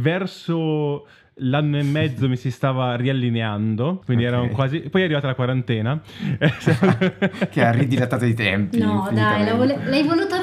Verso 0.00 1.06
l'anno 1.40 1.78
e 1.78 1.82
mezzo 1.82 2.28
mi 2.28 2.36
si 2.36 2.50
stava 2.50 2.96
riallineando, 2.96 4.02
quindi 4.04 4.24
Ok. 4.24 4.32
erano 4.32 4.48
quasi... 4.48 4.80
Poi 4.80 5.02
è 5.02 5.04
arrivata 5.04 5.26
la 5.26 5.34
quarantena. 5.34 6.00
che 7.50 7.64
ha 7.64 7.70
ridilatato 7.72 8.24
i 8.24 8.34
tempi. 8.34 8.78
No, 8.78 9.08
dai, 9.12 9.54
vole- 9.54 9.78
l'hai 9.84 10.02
voluta 10.04 10.38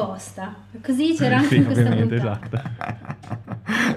apposta. 0.00 0.54
Così 0.82 1.14
c'era 1.14 1.36
anche 1.36 1.48
sì, 1.48 1.56
in 1.56 1.64
questa 1.64 1.82
ovviamente, 1.82 2.16
puntata. 2.16 2.74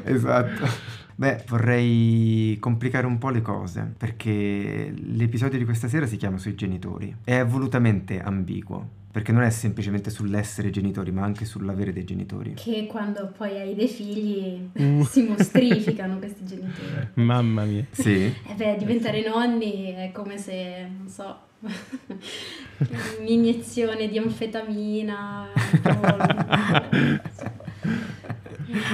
esatto. 0.04 0.10
esatto. 0.10 0.98
Beh, 1.16 1.44
vorrei 1.48 2.56
complicare 2.62 3.06
un 3.06 3.18
po' 3.18 3.30
le 3.30 3.42
cose, 3.42 3.94
perché 3.98 4.94
l'episodio 4.96 5.58
di 5.58 5.66
questa 5.66 5.90
sera 5.90 6.06
si 6.06 6.16
chiama 6.16 6.38
Sui 6.38 6.56
genitori. 6.56 7.14
È 7.26 7.44
volutamente 7.44 8.22
ambiguo, 8.22 8.88
perché 9.12 9.34
non 9.34 9.44
è 9.44 9.50
semplicemente 9.50 10.12
sull'essere 10.12 10.70
genitori, 10.70 11.12
ma 11.12 11.24
anche 11.24 11.44
sull'avere 11.44 11.92
dei 11.92 12.06
genitori. 12.06 12.54
Che 12.54 12.88
quando 12.88 13.34
poi 13.36 13.60
hai 13.60 13.76
dei 13.76 13.90
figli 13.90 14.70
Uh. 14.72 15.04
si 15.04 15.24
mostrificano 15.24 16.20
questi 16.20 16.46
genitori. 16.46 17.10
Mamma 17.16 17.66
mia. 17.66 17.86
Sì? 17.92 18.24
E 18.24 18.54
beh, 18.56 18.78
diventare 18.78 19.28
nonni 19.28 19.92
è 19.92 20.12
come 20.14 20.38
se, 20.38 20.88
non 20.98 21.10
so, 21.10 21.38
un'iniezione 23.20 24.08
di 24.08 24.18
anfetamina. 24.18 25.48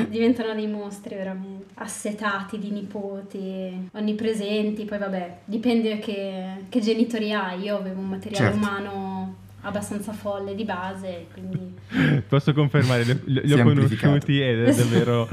Diventano 0.10 0.54
dei 0.54 0.68
mostri 0.68 1.16
veramente 1.16 1.66
assetati 1.76 2.58
di 2.58 2.72
nipoti, 2.72 3.90
onnipresenti. 3.94 4.86
Poi, 4.86 4.98
vabbè, 4.98 5.40
dipende 5.46 6.00
che, 6.00 6.64
che 6.70 6.80
genitori 6.80 7.34
hai. 7.34 7.64
Io 7.64 7.78
avevo 7.78 8.00
un 8.00 8.08
materiale 8.10 8.52
Certo. 8.52 8.58
umano 8.58 9.36
abbastanza 9.62 10.14
folle 10.14 10.54
di 10.56 10.64
base, 10.64 11.26
quindi 11.34 11.74
Posso 12.28 12.54
confermare, 12.54 13.04
li, 13.04 13.42
li- 13.44 13.54
ho 13.54 13.64
conosciuti 13.64 14.40
ed 14.42 14.64
è 14.64 14.74
davvero 14.76 15.28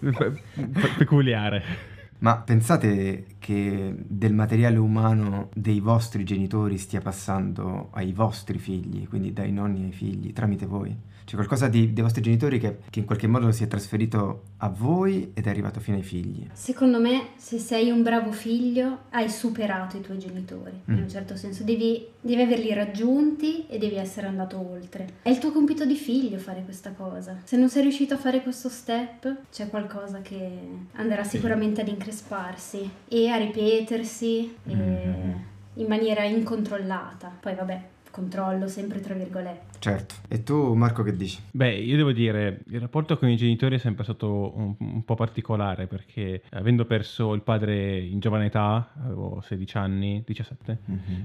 pe- 0.00 0.10
pe- 0.54 0.90
peculiare. 0.98 1.96
Ma 2.20 2.36
pensate 2.38 3.26
che 3.38 3.94
del 3.96 4.34
materiale 4.34 4.76
umano 4.76 5.50
dei 5.54 5.78
vostri 5.78 6.24
genitori 6.24 6.76
stia 6.76 7.00
passando 7.00 7.90
ai 7.92 8.12
vostri 8.12 8.58
figli, 8.58 9.06
quindi 9.06 9.32
dai 9.32 9.52
nonni 9.52 9.84
ai 9.84 9.92
figli, 9.92 10.32
tramite 10.32 10.66
voi? 10.66 10.96
C'è 11.28 11.34
qualcosa 11.34 11.68
di- 11.68 11.92
dei 11.92 12.02
vostri 12.02 12.22
genitori 12.22 12.58
che, 12.58 12.78
che 12.88 13.00
in 13.00 13.04
qualche 13.04 13.26
modo 13.26 13.52
si 13.52 13.62
è 13.62 13.68
trasferito 13.68 14.44
a 14.56 14.70
voi 14.70 15.32
ed 15.34 15.44
è 15.46 15.50
arrivato 15.50 15.78
fino 15.78 15.98
ai 15.98 16.02
figli? 16.02 16.46
Secondo 16.54 16.98
me, 16.98 17.28
se 17.36 17.58
sei 17.58 17.90
un 17.90 18.02
bravo 18.02 18.32
figlio, 18.32 19.00
hai 19.10 19.28
superato 19.28 19.98
i 19.98 20.00
tuoi 20.00 20.18
genitori. 20.18 20.80
In 20.86 20.94
Mm. 20.94 20.98
un 21.02 21.08
certo 21.10 21.36
senso, 21.36 21.64
devi, 21.64 22.02
devi 22.18 22.40
averli 22.40 22.72
raggiunti 22.72 23.66
e 23.68 23.76
devi 23.76 23.96
essere 23.96 24.26
andato 24.26 24.56
oltre. 24.58 25.06
È 25.20 25.28
il 25.28 25.36
tuo 25.38 25.52
compito 25.52 25.84
di 25.84 25.96
figlio 25.96 26.38
fare 26.38 26.62
questa 26.64 26.92
cosa. 26.92 27.36
Se 27.44 27.58
non 27.58 27.68
sei 27.68 27.82
riuscito 27.82 28.14
a 28.14 28.16
fare 28.16 28.42
questo 28.42 28.70
step, 28.70 29.42
c'è 29.52 29.68
qualcosa 29.68 30.20
che 30.22 30.48
andrà 30.94 31.24
sicuramente 31.24 31.82
ad 31.82 31.88
incresparsi 31.88 32.88
e 33.06 33.28
a 33.28 33.36
ripetersi 33.36 34.54
e- 34.66 34.74
Mhm. 34.74 35.44
in 35.74 35.86
maniera 35.86 36.24
incontrollata. 36.24 37.30
Poi, 37.38 37.54
vabbè, 37.54 37.80
controllo 38.18 38.66
sempre 38.66 39.00
tra 39.00 39.14
virgolette. 39.14 39.78
Certo. 39.78 40.16
E 40.26 40.42
tu 40.42 40.74
Marco 40.74 41.04
che 41.04 41.14
dici? 41.14 41.40
Beh, 41.52 41.74
io 41.74 41.96
devo 41.96 42.10
dire, 42.10 42.62
il 42.66 42.80
rapporto 42.80 43.16
con 43.16 43.28
i 43.28 43.36
genitori 43.36 43.76
è 43.76 43.78
sempre 43.78 44.02
stato 44.02 44.52
un, 44.56 44.74
un 44.76 45.04
po' 45.04 45.14
particolare 45.14 45.86
perché 45.86 46.42
avendo 46.50 46.84
perso 46.84 47.32
il 47.34 47.42
padre 47.42 47.98
in 47.98 48.18
giovane 48.18 48.46
età, 48.46 48.90
avevo 49.04 49.40
16 49.40 49.76
anni, 49.76 50.22
17, 50.26 50.78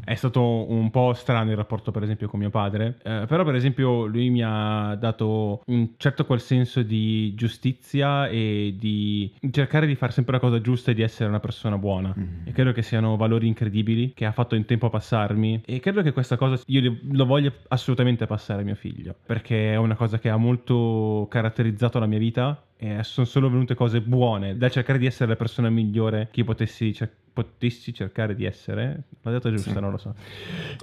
è 0.05 0.13
stato 0.13 0.71
un 0.71 0.91
po' 0.91 1.13
strano 1.13 1.49
il 1.49 1.57
rapporto 1.57 1.89
per 1.91 2.03
esempio 2.03 2.29
con 2.29 2.39
mio 2.39 2.51
padre, 2.51 2.99
eh, 3.03 3.25
però 3.27 3.43
per 3.43 3.55
esempio 3.55 4.05
lui 4.05 4.29
mi 4.29 4.43
ha 4.43 4.95
dato 4.95 5.63
un 5.65 5.89
certo 5.97 6.25
quel 6.25 6.41
senso 6.41 6.83
di 6.83 7.33
giustizia 7.33 8.27
e 8.27 8.75
di 8.77 9.33
cercare 9.49 9.87
di 9.87 9.95
fare 9.95 10.11
sempre 10.11 10.33
la 10.33 10.39
cosa 10.39 10.61
giusta 10.61 10.91
e 10.91 10.93
di 10.93 11.01
essere 11.01 11.27
una 11.27 11.39
persona 11.39 11.77
buona. 11.79 12.13
Mhm. 12.15 12.41
E 12.43 12.51
credo 12.51 12.71
che 12.71 12.83
siano 12.83 13.15
valori 13.17 13.47
incredibili 13.47 14.13
che 14.13 14.25
ha 14.25 14.31
fatto 14.31 14.53
in 14.53 14.65
tempo 14.65 14.85
a 14.85 14.89
passarmi 14.91 15.63
e 15.65 15.79
credo 15.79 16.03
che 16.03 16.11
questa 16.11 16.37
cosa 16.37 16.61
io 16.67 16.81
lo 16.89 17.25
voglio 17.25 17.53
assolutamente 17.69 18.25
passare 18.25 18.61
a 18.61 18.65
mio 18.65 18.75
figlio 18.75 19.15
perché 19.25 19.73
è 19.73 19.75
una 19.75 19.95
cosa 19.95 20.19
che 20.19 20.29
ha 20.29 20.37
molto 20.37 21.27
caratterizzato 21.29 21.99
la 21.99 22.05
mia 22.05 22.19
vita 22.19 22.61
e 22.83 23.03
sono 23.03 23.25
solo 23.25 23.49
venute 23.49 23.75
cose 23.75 24.01
buone 24.01 24.57
da 24.57 24.67
cercare 24.69 24.99
di 24.99 25.05
essere 25.05 25.29
la 25.29 25.35
persona 25.37 25.69
migliore 25.69 26.27
che 26.31 26.43
potessi, 26.43 26.93
cer- 26.93 27.09
potessi 27.33 27.93
cercare 27.93 28.35
di 28.35 28.43
essere. 28.45 29.03
L'ho 29.21 29.31
detto 29.31 29.49
giusto, 29.49 29.69
Sì. 29.71 29.79
non 29.79 29.89
lo 29.91 29.97
so. 29.97 30.13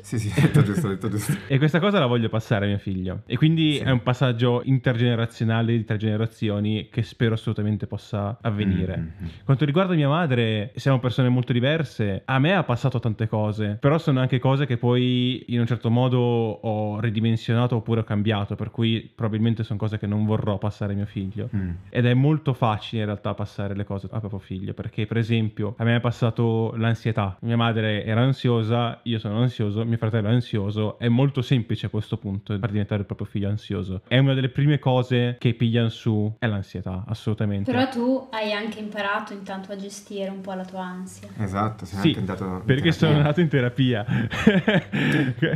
Sì, 0.00 0.18
sì, 0.18 0.32
detto 0.40 0.62
giusto, 0.62 0.88
detto 0.88 1.08
giusto. 1.10 1.32
E 1.46 1.58
questa 1.58 1.78
cosa 1.78 1.98
la 1.98 2.06
voglio 2.06 2.28
passare 2.30 2.64
a 2.64 2.68
mio 2.68 2.78
figlio. 2.78 3.22
E 3.26 3.36
quindi 3.36 3.74
Sì. 3.74 3.80
è 3.80 3.90
un 3.90 4.02
passaggio 4.02 4.62
intergenerazionale 4.64 5.76
di 5.76 5.84
tre 5.84 5.98
generazioni 5.98 6.88
che 6.90 7.02
spero 7.02 7.34
assolutamente 7.34 7.86
possa 7.86 8.38
avvenire. 8.40 8.96
Mhm. 8.96 9.28
Quanto 9.44 9.64
riguarda 9.66 9.94
mia 9.94 10.08
madre, 10.08 10.72
siamo 10.76 10.98
persone 11.00 11.28
molto 11.28 11.52
diverse. 11.52 12.22
A 12.24 12.38
me 12.38 12.54
ha 12.54 12.64
passato 12.64 12.98
tante 12.98 13.28
cose, 13.28 13.76
però 13.78 13.98
sono 13.98 14.20
anche 14.20 14.38
cose 14.38 14.64
che 14.66 14.76
poi 14.78 15.44
in 15.48 15.60
un 15.60 15.66
certo 15.66 15.90
modo 15.90 16.18
ho 16.18 16.98
ridimensionato 16.98 17.76
oppure 17.76 18.00
ho 18.00 18.04
cambiato, 18.04 18.56
per 18.56 18.70
cui 18.70 19.08
probabilmente 19.14 19.62
sono 19.64 19.78
cose 19.78 19.98
che 19.98 20.06
non 20.06 20.24
vorrò 20.24 20.56
passare 20.58 20.94
a 20.94 20.96
mio 20.96 21.06
figlio. 21.06 21.48
Mm. 21.54 21.70
Ed 21.90 22.06
è 22.06 22.14
molto 22.14 22.52
facile 22.52 23.00
in 23.02 23.06
realtà 23.06 23.34
passare 23.34 23.74
le 23.74 23.84
cose 23.84 24.08
a 24.10 24.18
proprio 24.20 24.38
figlio, 24.40 24.72
perché 24.74 25.06
per 25.06 25.16
esempio 25.18 25.74
a 25.78 25.84
me 25.84 25.96
è 25.96 26.00
passato 26.00 26.72
l'ansietà. 26.76 27.36
Mia 27.40 27.56
madre 27.56 28.04
era 28.04 28.20
ansiosa, 28.22 29.00
io 29.04 29.18
sono 29.18 29.40
ansioso, 29.40 29.84
mio 29.84 29.96
fratello 29.96 30.28
è 30.28 30.32
ansioso. 30.32 30.98
È 30.98 31.08
molto 31.08 31.42
semplice 31.42 31.86
a 31.86 31.88
questo 31.88 32.16
punto 32.16 32.56
far 32.58 32.70
diventare 32.70 33.00
il 33.00 33.06
proprio 33.06 33.26
figlio 33.26 33.48
ansioso. 33.48 34.02
È 34.06 34.18
una 34.18 34.34
delle 34.34 34.48
prime 34.48 34.78
cose 34.78 35.36
che 35.38 35.54
pigliano 35.54 35.88
su, 35.88 36.32
è 36.38 36.46
l'ansietà, 36.46 37.04
assolutamente. 37.06 37.70
Però 37.70 37.88
tu 37.88 38.28
hai 38.30 38.52
anche 38.52 38.78
imparato 38.78 39.32
intanto 39.32 39.72
a 39.72 39.76
gestire 39.76 40.30
un 40.30 40.40
po' 40.40 40.52
la 40.54 40.64
tua 40.64 40.82
ansia. 40.82 41.28
Esatto, 41.38 41.84
sei 41.84 42.00
Sì, 42.00 42.06
anche 42.08 42.18
andato 42.20 42.44
perché 42.64 42.90
terapia. 42.90 42.92
sono 42.92 43.20
nato 43.22 43.40
in 43.40 43.48
terapia. 43.48 44.04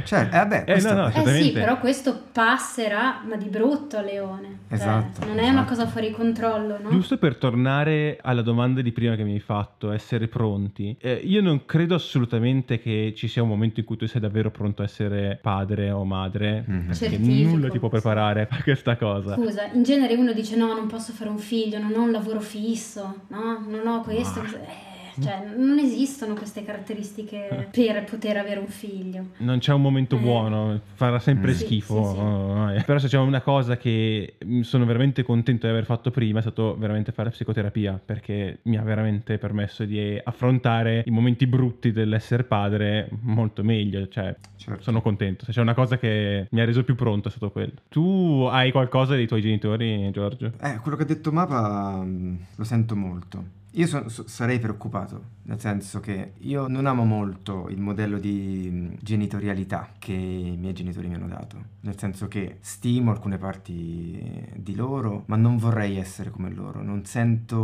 Cioè, 0.04 0.20
eh, 0.20 0.28
vabbè, 0.28 0.64
Eh, 0.66 0.80
no, 0.80 0.92
no, 0.92 1.06
Eh 1.08 1.42
sì, 1.42 1.52
però 1.52 1.78
questo 1.78 2.20
passerà, 2.32 3.20
ma 3.26 3.36
di 3.36 3.48
brutto 3.48 3.96
a 3.96 4.00
Leone. 4.02 4.58
Cioè, 4.68 4.76
Esatto, 4.78 5.24
non 5.26 5.38
è 5.38 5.42
una 5.48 5.60
esatto. 5.62 5.68
cosa 5.68 5.86
fuori 5.86 6.10
controllo, 6.10 6.23
no? 6.32 6.90
Giusto 6.90 7.18
per 7.18 7.36
tornare 7.36 8.18
alla 8.22 8.42
domanda 8.42 8.80
di 8.80 8.92
prima 8.92 9.14
che 9.16 9.24
mi 9.24 9.32
hai 9.32 9.40
fatto, 9.40 9.90
essere 9.92 10.28
pronti. 10.28 10.96
Eh, 11.00 11.20
io 11.24 11.42
non 11.42 11.64
credo 11.64 11.94
assolutamente 11.94 12.78
che 12.80 13.12
ci 13.16 13.28
sia 13.28 13.42
un 13.42 13.48
momento 13.48 13.80
in 13.80 13.86
cui 13.86 13.96
tu 13.96 14.06
sei 14.06 14.20
davvero 14.20 14.50
pronto 14.50 14.82
a 14.82 14.84
essere 14.84 15.38
padre 15.40 15.90
o 15.90 16.04
madre, 16.04 16.64
Mhm. 16.66 16.78
perché 16.86 16.94
Certifico. 16.94 17.50
nulla 17.50 17.68
ti 17.68 17.78
può 17.78 17.88
preparare 17.88 18.48
a 18.50 18.62
questa 18.62 18.96
cosa. 18.96 19.34
Scusa, 19.34 19.70
in 19.72 19.82
genere 19.82 20.14
uno 20.14 20.32
dice 20.32 20.56
no, 20.56 20.74
non 20.74 20.86
posso 20.86 21.12
fare 21.12 21.30
un 21.30 21.38
figlio, 21.38 21.78
non 21.78 21.92
ho 21.94 22.02
un 22.02 22.10
lavoro 22.12 22.40
fisso, 22.40 23.22
no, 23.28 23.64
non 23.68 23.86
ho 23.86 24.00
questo. 24.02 24.40
Ah. 24.40 24.44
Eh, 24.44 24.92
cioè, 25.20 25.44
non 25.56 25.78
esistono 25.78 26.34
queste 26.34 26.64
caratteristiche 26.64 27.68
per 27.72 28.04
poter 28.04 28.36
avere 28.36 28.60
un 28.60 28.66
figlio. 28.66 29.26
Non 29.38 29.58
c'è 29.58 29.72
un 29.72 29.80
momento 29.82 30.16
Eh. 30.16 30.20
buono, 30.20 30.80
farà 30.94 31.18
sempre 31.18 31.52
Mm. 31.52 31.54
Sì, 31.54 31.64
schifo. 31.64 32.04
sì, 32.04 32.14
sì. 32.14 32.20
oh, 32.20 32.70
eh. 32.72 32.82
Però 32.82 32.98
se 32.98 33.08
c'è 33.08 33.18
una 33.18 33.40
cosa 33.40 33.76
che 33.76 34.34
mm, 34.44 34.60
sono 34.62 34.84
veramente 34.84 35.22
contento 35.22 35.66
di 35.66 35.72
aver 35.72 35.84
fatto 35.84 36.10
prima 36.10 36.38
è 36.38 36.42
stato 36.42 36.76
veramente 36.78 37.12
fare 37.12 37.30
psicoterapia, 37.30 38.00
perché 38.04 38.58
mi 38.62 38.76
ha 38.76 38.82
veramente 38.82 39.38
permesso 39.38 39.84
di 39.84 40.18
affrontare 40.22 41.02
i 41.06 41.10
momenti 41.10 41.46
brutti 41.46 41.92
dell'essere 41.92 42.44
padre 42.44 43.08
molto 43.22 43.62
meglio. 43.62 44.08
Cioè, 44.08 44.34
Certo. 44.56 44.82
sono 44.82 45.02
contento. 45.02 45.44
Se 45.44 45.52
c'è 45.52 45.60
una 45.60 45.74
cosa 45.74 45.98
che 45.98 46.46
mi 46.50 46.60
ha 46.60 46.64
reso 46.64 46.84
più 46.84 46.94
pronto 46.94 47.28
è 47.28 47.30
stato 47.30 47.50
quello. 47.50 47.72
Tu 47.88 48.48
hai 48.50 48.72
qualcosa 48.72 49.14
dei 49.14 49.26
tuoi 49.26 49.42
genitori, 49.42 50.10
Giorgio? 50.10 50.52
Eh, 50.60 50.78
quello 50.78 50.96
che 50.96 51.02
ha 51.02 51.06
detto 51.06 51.30
Mapa 51.32 52.00
mm, 52.02 52.34
lo 52.56 52.64
sento 52.64 52.96
molto. 52.96 53.44
Io 53.76 53.88
so- 53.88 54.08
so- 54.08 54.28
sarei 54.28 54.60
preoccupato, 54.60 55.20
nel 55.42 55.58
senso 55.58 55.98
che 55.98 56.34
io 56.38 56.68
non 56.68 56.86
amo 56.86 57.04
molto 57.04 57.68
il 57.70 57.80
modello 57.80 58.18
di 58.18 58.68
mm, 58.70 58.92
genitorialità 59.00 59.88
che 59.98 60.12
i 60.12 60.56
miei 60.56 60.72
genitori 60.72 61.08
mi 61.08 61.14
hanno 61.14 61.26
dato, 61.26 61.56
nel 61.80 61.98
senso 61.98 62.28
che 62.28 62.58
stimo 62.60 63.10
alcune 63.10 63.36
parti 63.36 64.48
di 64.54 64.74
loro, 64.76 65.24
ma 65.26 65.34
non 65.34 65.56
vorrei 65.56 65.96
essere 65.96 66.30
come 66.30 66.50
loro, 66.50 66.82
non 66.84 67.04
sento, 67.04 67.56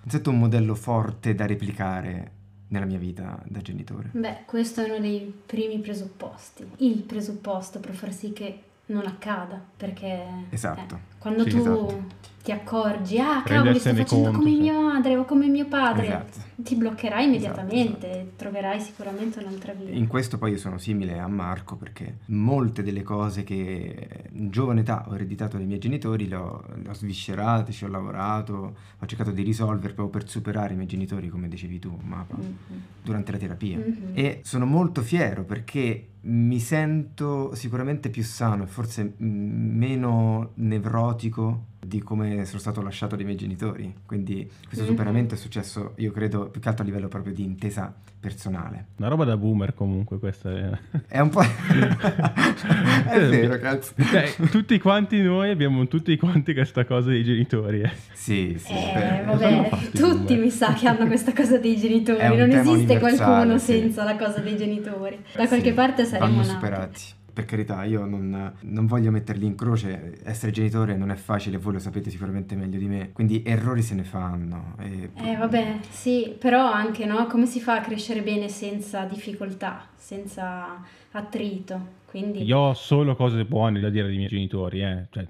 non 0.00 0.08
sento 0.08 0.30
un 0.30 0.40
modello 0.40 0.74
forte 0.74 1.32
da 1.36 1.46
replicare 1.46 2.32
nella 2.68 2.86
mia 2.86 2.98
vita 2.98 3.40
da 3.46 3.60
genitore. 3.60 4.08
Beh, 4.12 4.38
questo 4.46 4.80
è 4.82 4.88
uno 4.90 4.98
dei 4.98 5.32
primi 5.46 5.78
presupposti. 5.78 6.66
Il 6.78 7.02
presupposto 7.02 7.78
per 7.78 7.94
far 7.94 8.12
sì 8.12 8.32
che 8.32 8.62
non 8.86 9.06
accada, 9.06 9.62
perché 9.76 10.24
Esatto. 10.50 10.94
eh, 10.96 11.18
quando 11.18 11.44
Sì, 11.44 11.50
tu 11.50 11.58
esatto. 11.58 12.04
Ti 12.42 12.50
accorgi, 12.50 13.18
ah 13.20 13.42
cavolo, 13.44 13.78
sto 13.78 13.94
facendo 13.94 14.24
conto, 14.24 14.38
come 14.38 14.50
sì. 14.50 14.60
mia 14.60 14.78
madre 14.78 15.16
o 15.16 15.24
come 15.24 15.46
mio 15.46 15.66
padre, 15.66 16.06
esatto. 16.06 16.38
ti 16.56 16.74
bloccherai 16.74 17.24
immediatamente, 17.24 18.06
esatto, 18.06 18.20
esatto. 18.20 18.36
troverai 18.36 18.80
sicuramente 18.80 19.38
un'altra 19.38 19.72
via. 19.74 19.90
In 19.90 20.08
questo 20.08 20.38
poi 20.38 20.50
io 20.50 20.58
sono 20.58 20.76
simile 20.78 21.20
a 21.20 21.28
Marco 21.28 21.76
perché 21.76 22.18
molte 22.26 22.82
delle 22.82 23.02
cose 23.02 23.44
che 23.44 24.28
in 24.32 24.50
giovane 24.50 24.80
età 24.80 25.06
ho 25.08 25.14
ereditato 25.14 25.56
dai 25.56 25.66
miei 25.66 25.78
genitori 25.78 26.26
le 26.26 26.34
ho, 26.34 26.64
le 26.82 26.88
ho 26.88 26.94
sviscerate, 26.94 27.70
ci 27.70 27.84
ho 27.84 27.88
lavorato, 27.88 28.74
ho 28.98 29.06
cercato 29.06 29.30
di 29.30 29.42
risolvere 29.42 29.94
proprio 29.94 30.08
per 30.08 30.28
superare 30.28 30.72
i 30.72 30.76
miei 30.76 30.88
genitori, 30.88 31.28
come 31.28 31.46
dicevi 31.46 31.78
tu, 31.78 31.96
Mapa, 32.02 32.36
mm-hmm. 32.36 32.80
durante 33.04 33.30
la 33.30 33.38
terapia. 33.38 33.78
Mm-hmm. 33.78 34.12
E 34.14 34.40
sono 34.42 34.66
molto 34.66 35.02
fiero 35.02 35.44
perché 35.44 36.08
mi 36.22 36.58
sento 36.58 37.54
sicuramente 37.54 38.10
più 38.10 38.24
sano 38.24 38.64
e 38.64 38.66
forse 38.66 39.14
meno 39.18 40.50
nevrotico 40.54 41.70
di 41.84 42.00
come 42.00 42.44
sono 42.44 42.60
stato 42.60 42.80
lasciato 42.80 43.16
dai 43.16 43.24
miei 43.24 43.36
genitori. 43.36 43.92
Quindi 44.06 44.48
questo 44.64 44.84
mm-hmm. 44.84 44.86
superamento 44.86 45.34
è 45.34 45.36
successo, 45.36 45.94
io 45.96 46.12
credo, 46.12 46.48
più 46.48 46.60
che 46.60 46.68
altro 46.68 46.84
a 46.84 46.86
livello 46.86 47.08
proprio 47.08 47.32
di 47.32 47.42
intesa 47.42 47.92
personale. 48.20 48.86
Una 48.98 49.08
roba 49.08 49.24
da 49.24 49.36
boomer 49.36 49.74
comunque 49.74 50.18
questa 50.18 50.50
è... 50.50 50.78
È 51.08 51.18
un 51.18 51.28
po'... 51.30 51.40
è 53.10 53.28
vero, 53.28 53.58
cazzo. 53.58 53.94
Cioè, 53.96 54.32
tutti 54.48 54.78
quanti 54.78 55.20
noi 55.22 55.50
abbiamo 55.50 55.88
tutti 55.88 56.16
quanti 56.16 56.54
questa 56.54 56.84
cosa 56.84 57.10
dei 57.10 57.24
genitori. 57.24 57.80
Eh. 57.80 57.90
Sì, 58.12 58.54
sì. 58.58 58.72
Eh, 58.72 59.24
vabbè, 59.26 59.70
tutti 59.92 60.36
mi 60.36 60.50
sa 60.50 60.74
che 60.74 60.86
hanno 60.86 61.06
questa 61.06 61.32
cosa 61.32 61.58
dei 61.58 61.76
genitori. 61.76 62.36
Non 62.36 62.50
esiste 62.50 63.00
qualcuno 63.00 63.58
sì. 63.58 63.72
senza 63.72 64.04
la 64.04 64.16
cosa 64.16 64.38
dei 64.38 64.56
genitori. 64.56 65.18
Da 65.34 65.48
qualche 65.48 65.70
sì, 65.70 65.74
parte 65.74 66.04
saremo 66.04 66.36
nati. 66.36 66.48
superati 66.48 67.02
per 67.32 67.44
carità, 67.44 67.84
io 67.84 68.04
non, 68.04 68.52
non, 68.60 68.86
voglio 68.86 69.10
metterli 69.10 69.46
in 69.46 69.54
croce, 69.54 70.18
essere 70.24 70.52
genitore 70.52 70.96
non 70.96 71.10
è 71.10 71.14
facile, 71.14 71.56
voi 71.56 71.74
lo 71.74 71.78
sapete 71.78 72.10
sicuramente 72.10 72.54
meglio 72.54 72.78
di 72.78 72.86
me, 72.86 73.10
quindi 73.12 73.42
errori 73.44 73.82
se 73.82 73.94
ne 73.94 74.04
fanno. 74.04 74.74
E... 74.78 75.10
Eh 75.14 75.36
vabbè, 75.36 75.78
sì, 75.88 76.34
però 76.38 76.70
anche 76.70 77.06
no, 77.06 77.26
come 77.26 77.46
si 77.46 77.60
fa 77.60 77.76
a 77.76 77.80
crescere 77.80 78.22
bene 78.22 78.48
senza 78.48 79.04
difficoltà, 79.04 79.86
senza 79.96 80.82
attrito? 81.12 82.00
Quindi... 82.12 82.42
Io 82.42 82.58
ho 82.58 82.74
solo 82.74 83.16
cose 83.16 83.46
buone 83.46 83.80
da 83.80 83.88
dire 83.88 84.06
dei 84.08 84.16
miei 84.16 84.28
genitori, 84.28 84.82
eh. 84.82 85.06
cioè, 85.08 85.26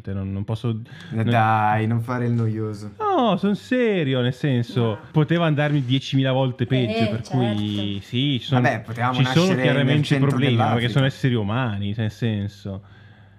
assolutamente, 0.00 0.12
non, 0.12 0.32
non 0.32 0.44
posso... 0.44 0.80
Non... 1.10 1.24
Dai, 1.24 1.86
non 1.86 2.00
fare 2.00 2.26
il 2.26 2.32
noioso. 2.32 2.92
No, 2.98 3.36
sono 3.36 3.54
serio, 3.54 4.20
nel 4.20 4.34
senso, 4.34 4.80
no. 4.80 4.98
poteva 5.12 5.46
andarmi 5.46 5.84
10.000 5.86 6.32
volte 6.32 6.66
peggio, 6.66 6.98
eh, 6.98 7.06
per 7.08 7.22
certo. 7.22 7.30
cui 7.30 8.00
sì, 8.02 8.38
ci 8.40 8.46
sono, 8.46 8.62
Vabbè, 8.62 8.84
ci 9.14 9.24
sono 9.26 9.54
chiaramente 9.54 10.18
problemi, 10.18 10.56
perché 10.56 10.88
sono 10.88 11.06
esseri 11.06 11.34
umani, 11.34 11.94
nel 11.96 12.10
senso... 12.10 12.82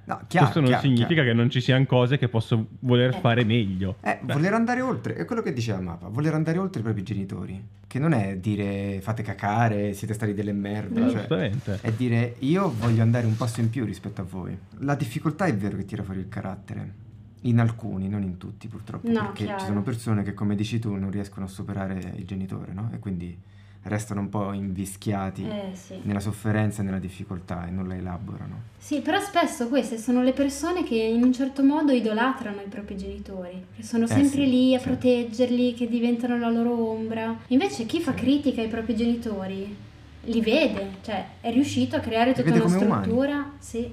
No, 0.04 0.22
chiaro, 0.28 0.46
Questo 0.46 0.60
non 0.62 0.70
chiaro, 0.70 0.84
significa 0.84 1.14
chiaro. 1.14 1.30
che 1.30 1.34
non 1.34 1.50
ci 1.50 1.62
siano 1.62 1.86
cose 1.86 2.18
che 2.18 2.28
posso 2.28 2.68
voler 2.80 3.16
eh. 3.16 3.20
fare 3.20 3.44
meglio. 3.44 3.98
Eh, 4.02 4.20
voler 4.24 4.54
andare 4.54 4.82
oltre, 4.82 5.16
è 5.16 5.26
quello 5.26 5.42
che 5.42 5.54
diceva 5.54 5.80
Mapa, 5.80 6.08
voler 6.08 6.34
andare 6.34 6.58
oltre 6.58 6.80
i 6.80 6.84
propri 6.84 7.04
genitori. 7.04 7.64
Che 7.86 8.00
non 8.00 8.14
è 8.14 8.38
dire 8.38 9.00
fate 9.02 9.22
cacare, 9.22 9.94
siete 9.94 10.14
stati 10.14 10.34
delle 10.34 10.54
merde. 10.54 11.10
Cioè, 11.28 11.52
è 11.82 11.92
dire 11.92 12.36
io 12.40 12.74
voglio 12.80 13.02
andare 13.02 13.26
un 13.26 13.36
passo 13.36 13.60
in 13.60 13.70
più 13.70 13.86
rispetto 13.86 14.22
a 14.22 14.24
voi. 14.24 14.58
La 14.80 14.96
difficoltà 14.96 15.46
è 15.46 15.56
vero 15.56 15.78
che 15.78 15.86
tira 15.86 16.04
fuori 16.04 16.20
il 16.20 16.30
carattere. 16.30 17.00
In 17.42 17.60
alcuni, 17.60 18.08
non 18.08 18.24
in 18.24 18.38
tutti 18.38 18.68
purtroppo. 18.68 19.10
No, 19.10 19.22
perché 19.22 19.46
chiaro. 19.46 19.60
ci 19.60 19.66
sono 19.66 19.82
persone 19.82 20.24
che, 20.24 20.34
come 20.34 20.56
dici 20.56 20.80
tu, 20.80 20.96
non 20.96 21.10
riescono 21.10 21.48
a 21.48 21.50
superare 21.50 22.14
il 22.16 22.26
genitore, 22.26 22.72
no? 22.72 22.90
E 22.94 23.00
quindi 23.00 23.38
restano 23.84 24.22
un 24.22 24.30
po' 24.30 24.52
invischiati 24.54 25.48
eh, 25.48 25.72
sì. 25.74 26.00
nella 26.04 26.20
sofferenza 26.20 26.82
e 26.82 26.86
nella 26.86 27.00
difficoltà 27.00 27.68
e 27.68 27.72
non 27.72 27.88
la 27.88 27.96
elaborano. 27.96 28.70
Sì, 28.78 29.00
però 29.02 29.20
spesso 29.20 29.68
queste 29.70 29.98
sono 29.98 30.22
le 30.22 30.34
persone 30.34 30.84
che 30.84 30.96
in 30.96 31.24
un 31.24 31.34
certo 31.34 31.64
modo 31.64 31.92
idolatrano 31.92 32.62
i 32.62 32.68
propri 32.70 32.98
genitori, 32.98 33.66
che 33.76 33.84
sono 33.84 34.06
eh, 34.06 34.08
sempre 34.08 34.44
sì, 34.44 34.50
lì 34.50 34.76
a 34.76 34.80
sì. 34.80 34.88
proteggerli, 34.88 35.74
che 35.74 35.88
diventano 35.88 36.38
la 36.38 36.50
loro 36.50 36.92
ombra. 36.92 37.36
Invece 37.48 37.86
chi 37.86 38.02
fa 38.02 38.14
critica 38.14 38.62
ai 38.62 38.68
propri 38.68 38.96
genitori 38.96 39.76
li 40.24 40.42
vede, 40.42 40.98
cioè 41.02 41.26
è 41.42 41.52
riuscito 41.52 41.96
a 41.96 42.00
creare 42.00 42.34
tutta 42.34 42.54
una 42.54 42.68
struttura 42.68 43.52
sì, 43.58 43.92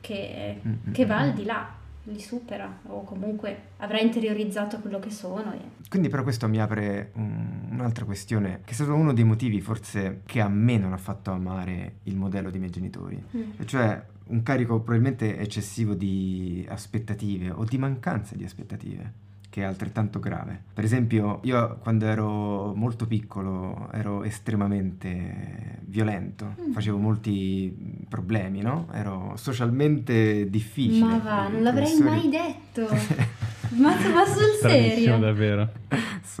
che, 0.00 0.60
mm-hmm. 0.66 0.92
che 0.92 1.06
va 1.06 1.18
al 1.18 1.32
di 1.32 1.44
là 1.44 1.78
li 2.04 2.20
supera 2.20 2.80
o 2.86 3.04
comunque 3.04 3.68
avrà 3.78 4.00
interiorizzato 4.00 4.78
quello 4.78 4.98
che 4.98 5.10
sono. 5.10 5.52
E... 5.52 5.88
Quindi 5.88 6.08
però 6.08 6.22
questo 6.22 6.48
mi 6.48 6.60
apre 6.60 7.10
un, 7.14 7.68
un'altra 7.70 8.04
questione, 8.04 8.60
che 8.64 8.70
è 8.70 8.74
stato 8.74 8.94
uno 8.94 9.12
dei 9.12 9.24
motivi 9.24 9.60
forse 9.60 10.22
che 10.24 10.40
a 10.40 10.48
me 10.48 10.78
non 10.78 10.92
ha 10.92 10.98
fatto 10.98 11.30
amare 11.30 11.96
il 12.04 12.16
modello 12.16 12.50
dei 12.50 12.58
miei 12.58 12.72
genitori, 12.72 13.22
mm. 13.36 13.64
cioè 13.64 14.02
un 14.30 14.42
carico 14.42 14.76
probabilmente 14.80 15.38
eccessivo 15.38 15.94
di 15.94 16.64
aspettative 16.68 17.50
o 17.50 17.64
di 17.64 17.78
mancanza 17.78 18.36
di 18.36 18.44
aspettative 18.44 19.28
che 19.50 19.62
è 19.62 19.64
altrettanto 19.64 20.20
grave. 20.20 20.62
Per 20.72 20.84
esempio, 20.84 21.40
io 21.42 21.76
quando 21.82 22.06
ero 22.06 22.72
molto 22.74 23.06
piccolo 23.06 23.90
ero 23.92 24.22
estremamente 24.22 25.80
violento, 25.80 26.54
mm. 26.58 26.70
facevo 26.72 26.96
molti 26.96 28.04
problemi, 28.08 28.62
no? 28.62 28.86
Ero 28.92 29.32
socialmente 29.36 30.48
difficile. 30.48 31.04
Ma 31.04 31.18
va, 31.18 31.48
non 31.48 31.62
l'avrei 31.64 31.98
mai 31.98 32.28
detto. 32.28 32.86
ma, 33.76 33.92
ma 34.14 34.24
sul 34.24 34.58
serio? 34.60 35.18
davvero. 35.18 35.68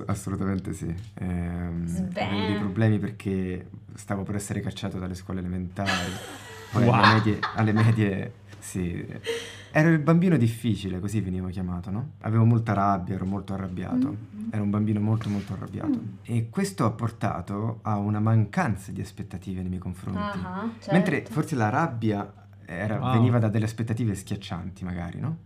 Assolutamente 0.06 0.72
sì. 0.72 0.86
Eh, 1.14 1.26
avevo 1.26 2.46
dei 2.46 2.58
problemi 2.58 2.98
perché 3.00 3.66
stavo 3.94 4.22
per 4.22 4.36
essere 4.36 4.60
cacciato 4.60 5.00
dalle 5.00 5.16
scuole 5.16 5.40
elementari. 5.40 6.12
Poi 6.70 6.84
wow. 6.84 6.92
alle 6.94 7.14
medie, 7.14 7.38
alle 7.56 7.72
medie 7.72 8.32
sì 8.60 9.04
Ero 9.72 9.88
il 9.90 10.00
bambino 10.00 10.36
difficile, 10.36 10.98
così 10.98 11.20
venivo 11.20 11.48
chiamato, 11.48 11.90
no? 11.90 12.12
Avevo 12.20 12.44
molta 12.44 12.72
rabbia, 12.72 13.14
ero 13.14 13.24
molto 13.24 13.54
arrabbiato. 13.54 14.08
Mm-hmm. 14.08 14.48
Ero 14.50 14.62
un 14.62 14.70
bambino 14.70 15.00
molto 15.00 15.28
molto 15.28 15.52
arrabbiato. 15.52 15.98
Mm. 15.98 16.14
E 16.22 16.48
questo 16.50 16.84
ha 16.84 16.90
portato 16.90 17.78
a 17.82 17.96
una 17.98 18.18
mancanza 18.18 18.90
di 18.90 19.00
aspettative 19.00 19.60
nei 19.60 19.68
miei 19.68 19.80
confronti. 19.80 20.38
Uh-huh, 20.38 20.72
certo. 20.78 20.92
Mentre 20.92 21.24
forse 21.28 21.54
la 21.54 21.68
rabbia 21.68 22.32
era, 22.64 22.98
wow. 22.98 23.12
veniva 23.12 23.38
da 23.38 23.48
delle 23.48 23.66
aspettative 23.66 24.14
schiaccianti, 24.14 24.84
magari, 24.84 25.20
no? 25.20 25.36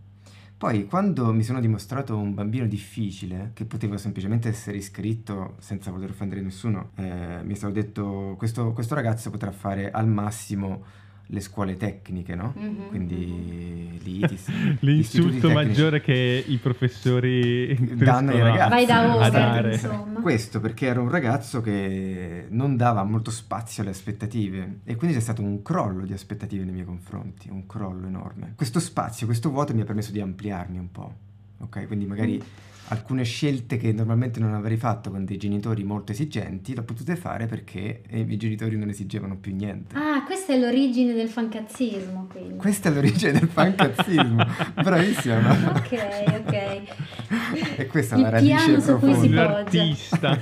Poi, 0.57 0.85
quando 0.85 1.33
mi 1.33 1.43
sono 1.43 1.59
dimostrato 1.59 2.17
un 2.17 2.33
bambino 2.33 2.65
difficile, 2.65 3.51
che 3.53 3.65
poteva 3.65 3.97
semplicemente 3.97 4.47
essere 4.47 4.77
iscritto 4.77 5.55
senza 5.59 5.91
voler 5.91 6.11
offendere 6.11 6.41
nessuno, 6.41 6.91
eh, 6.95 7.41
mi 7.43 7.53
è 7.53 7.55
stato 7.55 7.73
detto: 7.73 8.35
questo, 8.37 8.71
questo 8.71 8.95
ragazzo 8.95 9.29
potrà 9.29 9.51
fare 9.51 9.91
al 9.91 10.07
massimo 10.07 10.83
le 11.27 11.39
scuole 11.39 11.75
tecniche, 11.77 12.35
no? 12.35 12.53
Mm-hmm. 12.57 12.87
Quindi 12.89 13.99
l'ITIS. 14.03 14.77
L'insulto 14.79 15.49
maggiore 15.49 16.01
che 16.01 16.43
i 16.45 16.57
professori 16.57 17.75
danno 17.95 18.31
ai 18.31 18.41
ragazzi. 18.41 18.69
Vai 18.69 18.85
da 18.85 19.15
over, 19.15 19.71
insomma. 19.71 20.19
Questo 20.21 20.59
perché 20.59 20.85
era 20.85 21.01
un 21.01 21.09
ragazzo 21.09 21.61
che 21.61 22.45
non 22.49 22.77
dava 22.77 23.03
molto 23.03 23.31
spazio 23.31 23.81
alle 23.81 23.91
aspettative 23.91 24.79
e 24.83 24.95
quindi 24.95 25.15
c'è 25.15 25.21
stato 25.21 25.41
un 25.41 25.61
crollo 25.61 26.05
di 26.05 26.13
aspettative 26.13 26.63
nei 26.63 26.73
miei 26.73 26.85
confronti, 26.85 27.49
un 27.49 27.65
crollo 27.65 28.07
enorme. 28.07 28.53
Questo 28.55 28.79
spazio, 28.79 29.25
questo 29.25 29.49
vuoto 29.49 29.73
mi 29.73 29.81
ha 29.81 29.85
permesso 29.85 30.11
di 30.11 30.21
ampliarmi 30.21 30.77
un 30.77 30.91
po'. 30.91 31.13
Ok, 31.59 31.87
quindi 31.87 32.05
magari 32.05 32.37
mm 32.37 32.73
alcune 32.89 33.23
scelte 33.23 33.77
che 33.77 33.91
normalmente 33.91 34.39
non 34.39 34.53
avrei 34.53 34.77
fatto 34.77 35.09
con 35.09 35.25
dei 35.25 35.37
genitori 35.37 35.83
molto 35.83 36.11
esigenti, 36.11 36.75
l'ho 36.75 36.83
potute 36.83 37.15
fare 37.15 37.47
perché 37.47 38.03
i 38.09 38.23
miei 38.23 38.37
genitori 38.37 38.77
non 38.77 38.89
esigevano 38.89 39.37
più 39.37 39.55
niente. 39.55 39.95
Ah, 39.95 40.23
questa 40.25 40.53
è 40.53 40.59
l'origine 40.59 41.13
del 41.13 41.29
fancazzismo, 41.29 42.27
quindi. 42.29 42.57
Questa 42.57 42.89
è 42.89 42.93
l'origine 42.93 43.31
del 43.31 43.47
fancazzismo, 43.47 44.45
bravissima. 44.81 45.51
Ok, 45.69 45.93
ok. 46.39 46.53
E 47.77 47.87
questa 47.87 48.15
è 48.15 48.19
la 48.19 48.29
radice 48.29 48.79
profonda. 48.79 49.43
L'artista. 49.43 50.39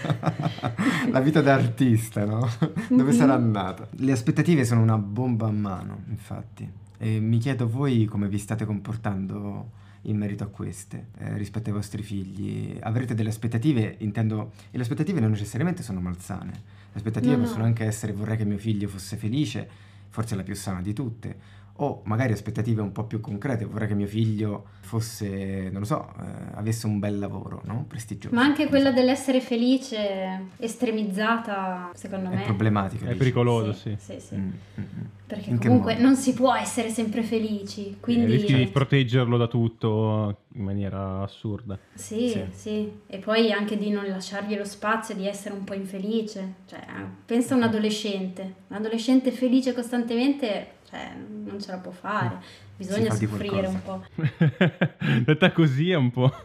la 1.10 1.19
vita 1.19 1.41
da 1.41 1.53
artista, 1.53 2.25
no? 2.25 2.49
Dove 2.89 3.03
mm-hmm. 3.03 3.12
sarà 3.12 3.38
nata? 3.38 3.88
Le 3.97 4.12
aspettative 4.12 4.65
sono 4.65 4.82
una 4.82 4.97
bomba 4.97 5.47
a 5.47 5.51
mano, 5.51 6.03
infatti. 6.10 6.69
E 6.97 7.19
mi 7.19 7.38
chiedo 7.38 7.67
voi 7.67 8.06
come 8.06 8.27
vi 8.27 8.38
state 8.38 8.65
comportando 8.65 9.82
in 10.03 10.17
merito 10.17 10.43
a 10.43 10.47
queste 10.47 11.07
eh, 11.17 11.37
rispetto 11.37 11.69
ai 11.69 11.75
vostri 11.75 12.03
figli? 12.03 12.77
Avrete 12.81 13.13
delle 13.13 13.29
aspettative, 13.29 13.95
intendo, 13.99 14.51
e 14.71 14.77
le 14.77 14.83
aspettative 14.83 15.19
non 15.19 15.31
necessariamente 15.31 15.83
sono 15.83 15.99
malsane, 15.99 16.51
le 16.51 16.97
aspettative 16.97 17.35
no, 17.35 17.43
possono 17.43 17.61
no. 17.61 17.65
anche 17.65 17.85
essere 17.85 18.13
vorrei 18.13 18.37
che 18.37 18.45
mio 18.45 18.57
figlio 18.57 18.87
fosse 18.87 19.17
felice, 19.17 19.67
forse 20.09 20.35
la 20.35 20.43
più 20.43 20.55
sana 20.55 20.81
di 20.81 20.93
tutte, 20.93 21.61
o 21.75 22.01
magari 22.05 22.33
aspettative 22.33 22.81
un 22.81 22.91
po' 22.91 23.05
più 23.05 23.19
concrete, 23.19 23.65
vorrei 23.65 23.88
che 23.88 23.95
mio 23.95 24.05
figlio 24.05 24.65
fosse, 24.81 25.69
non 25.71 25.79
lo 25.79 25.86
so, 25.86 26.13
eh, 26.19 26.55
avesse 26.55 26.86
un 26.86 26.99
bel 26.99 27.17
lavoro, 27.17 27.62
no? 27.65 27.86
Prestigioso. 27.88 28.36
Ma 28.36 28.43
anche 28.43 28.67
quella 28.67 28.89
so. 28.89 28.95
dell'essere 28.95 29.41
felice 29.41 30.49
estremizzata, 30.57 31.89
secondo 31.95 32.29
è 32.29 32.36
me. 32.36 32.41
È 32.43 32.45
problematica. 32.45 33.07
È 33.07 33.15
pericoloso, 33.15 33.73
sì. 33.73 33.95
Sì, 33.97 34.13
sì. 34.13 34.19
sì. 34.19 34.36
Mm, 34.36 34.47
mm, 34.47 34.83
mm. 34.83 35.05
Perché 35.25 35.49
in 35.49 35.57
comunque 35.57 35.97
non 35.97 36.15
si 36.15 36.33
può 36.33 36.53
essere 36.53 36.89
sempre 36.89 37.23
felici, 37.23 37.97
quindi... 37.99 38.25
Eh, 38.25 38.36
rischi 38.36 38.55
di 38.55 38.67
proteggerlo 38.67 39.36
da 39.38 39.47
tutto 39.47 40.41
in 40.53 40.63
maniera 40.63 41.23
assurda. 41.23 41.79
Sì, 41.95 42.29
sì, 42.29 42.43
sì, 42.51 42.91
E 43.07 43.17
poi 43.17 43.51
anche 43.51 43.79
di 43.79 43.89
non 43.89 44.05
lasciargli 44.05 44.55
lo 44.55 44.65
spazio 44.65 45.15
di 45.15 45.27
essere 45.27 45.55
un 45.55 45.63
po' 45.63 45.73
infelice. 45.73 46.53
Cioè, 46.67 46.86
pensa 47.25 47.55
a 47.55 47.57
un 47.57 47.63
adolescente. 47.63 48.53
Un 48.67 48.75
adolescente 48.75 49.31
felice 49.31 49.73
costantemente 49.73 50.81
cioè 50.93 51.15
non 51.17 51.60
ce 51.60 51.71
la 51.71 51.77
può 51.77 51.91
fare, 51.91 52.39
bisogna 52.77 53.12
soffrire 53.12 53.65
un 53.65 53.82
po'. 53.82 54.06
Detta 55.25 55.51
così 55.51 55.89
è 55.89 55.95
un 55.95 56.12
po'... 56.12 56.32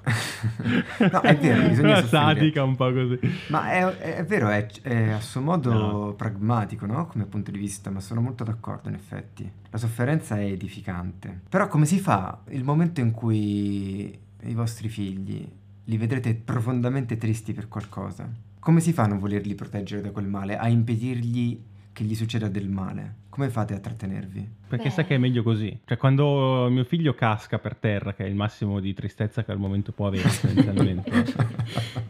no, 1.12 1.20
è 1.20 1.36
vero, 1.36 1.68
bisogna 1.68 2.00
soffrire. 2.00 2.08
Sadica 2.08 2.62
un 2.62 2.74
po' 2.74 2.90
così. 2.90 3.18
Ma 3.48 3.70
è, 3.70 3.84
è 4.16 4.24
vero, 4.24 4.48
è, 4.48 4.66
è, 4.80 5.10
a 5.10 5.20
suo 5.20 5.42
modo 5.42 5.72
no. 5.72 6.12
pragmatico, 6.14 6.86
no? 6.86 7.06
Come 7.06 7.26
punto 7.26 7.50
di 7.50 7.58
vista, 7.58 7.90
ma 7.90 8.00
sono 8.00 8.22
molto 8.22 8.42
d'accordo 8.42 8.88
in 8.88 8.94
effetti. 8.94 9.50
La 9.68 9.78
sofferenza 9.78 10.38
è 10.38 10.44
edificante. 10.44 11.42
Però 11.48 11.68
come 11.68 11.84
si 11.84 12.00
fa 12.00 12.40
il 12.48 12.64
momento 12.64 13.00
in 13.00 13.10
cui 13.10 14.18
i 14.40 14.54
vostri 14.54 14.88
figli 14.88 15.46
li 15.84 15.96
vedrete 15.98 16.34
profondamente 16.34 17.18
tristi 17.18 17.52
per 17.52 17.68
qualcosa? 17.68 18.28
Come 18.58 18.80
si 18.80 18.94
fa 18.94 19.02
a 19.02 19.06
non 19.06 19.18
volerli 19.18 19.54
proteggere 19.54 20.00
da 20.00 20.10
quel 20.10 20.26
male, 20.26 20.56
a 20.56 20.68
impedirgli 20.68 21.60
che 21.92 22.04
gli 22.04 22.14
succeda 22.14 22.48
del 22.48 22.68
male? 22.68 23.26
Come 23.38 23.50
fate 23.50 23.72
a 23.74 23.78
trattenervi? 23.78 24.56
Perché 24.66 24.88
Beh. 24.88 24.90
sa 24.90 25.04
che 25.04 25.14
è 25.14 25.18
meglio 25.18 25.44
così. 25.44 25.78
Cioè, 25.86 25.96
quando 25.96 26.68
mio 26.70 26.82
figlio 26.82 27.14
casca 27.14 27.60
per 27.60 27.76
terra, 27.76 28.12
che 28.12 28.24
è 28.24 28.26
il 28.26 28.34
massimo 28.34 28.80
di 28.80 28.92
tristezza 28.92 29.44
che 29.44 29.52
al 29.52 29.58
momento 29.58 29.92
può 29.92 30.08
avere, 30.08 30.28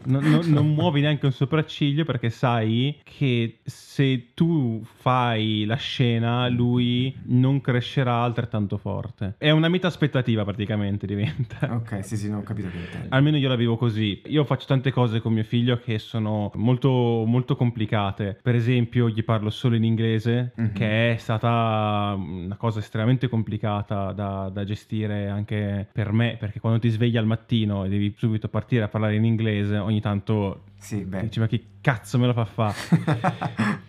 non, 0.05 0.23
non, 0.23 0.41
non, 0.47 0.73
muovi 0.73 1.01
neanche 1.01 1.27
un 1.27 1.31
sopracciglio 1.31 2.03
perché 2.03 2.31
sai 2.31 2.99
che 3.03 3.59
se 3.63 4.29
tu 4.33 4.83
fai 4.83 5.65
la 5.65 5.75
scena, 5.75 6.49
lui 6.49 7.15
non 7.25 7.61
crescerà 7.61 8.23
altrettanto 8.23 8.77
forte. 8.77 9.35
È 9.37 9.51
una 9.51 9.69
meta 9.69 9.85
aspettativa 9.85 10.43
praticamente 10.43 11.05
diventa. 11.05 11.75
Ok, 11.75 12.03
sì, 12.03 12.17
sì, 12.17 12.27
non 12.27 12.39
ho 12.39 12.43
capito 12.43 12.69
che 12.69 12.77
intendi. 12.77 13.07
Almeno 13.09 13.37
io 13.37 13.47
la 13.47 13.55
vivo 13.55 13.77
così. 13.77 14.19
Io 14.25 14.43
faccio 14.45 14.65
tante 14.65 14.91
cose 14.91 15.21
con 15.21 15.31
mio 15.31 15.43
figlio 15.43 15.77
che 15.77 15.99
sono 15.99 16.51
molto, 16.55 16.89
molto 17.27 17.55
complicate. 17.55 18.39
Per 18.41 18.55
esempio, 18.55 19.09
gli 19.09 19.23
parlo 19.23 19.51
solo 19.51 19.75
in 19.75 19.83
inglese, 19.83 20.53
mm-hmm. 20.59 20.73
che 20.73 21.13
è 21.13 21.17
stata 21.19 22.15
una 22.17 22.55
cosa 22.55 22.79
estremamente 22.79 23.27
complicata 23.27 24.11
da, 24.11 24.49
da, 24.51 24.63
gestire 24.63 25.27
anche 25.27 25.87
per 25.91 26.11
me, 26.11 26.37
perché 26.39 26.59
quando 26.59 26.79
ti 26.79 26.89
svegli 26.89 27.17
al 27.17 27.25
mattino 27.25 27.85
e 27.85 27.89
devi 27.89 28.13
subito 28.17 28.47
partire 28.47 28.83
a 28.83 28.87
parlare 28.87 29.15
in 29.15 29.25
inglese, 29.25 29.77
ogni 29.77 30.01
tanto 30.01 30.63
sì, 30.77 31.03
beh. 31.03 31.21
dici 31.21 31.39
ma 31.39 31.47
che 31.47 31.63
cazzo 31.81 32.17
me 32.17 32.25
lo 32.27 32.33
fa 32.33 32.45
fare? 32.45 32.75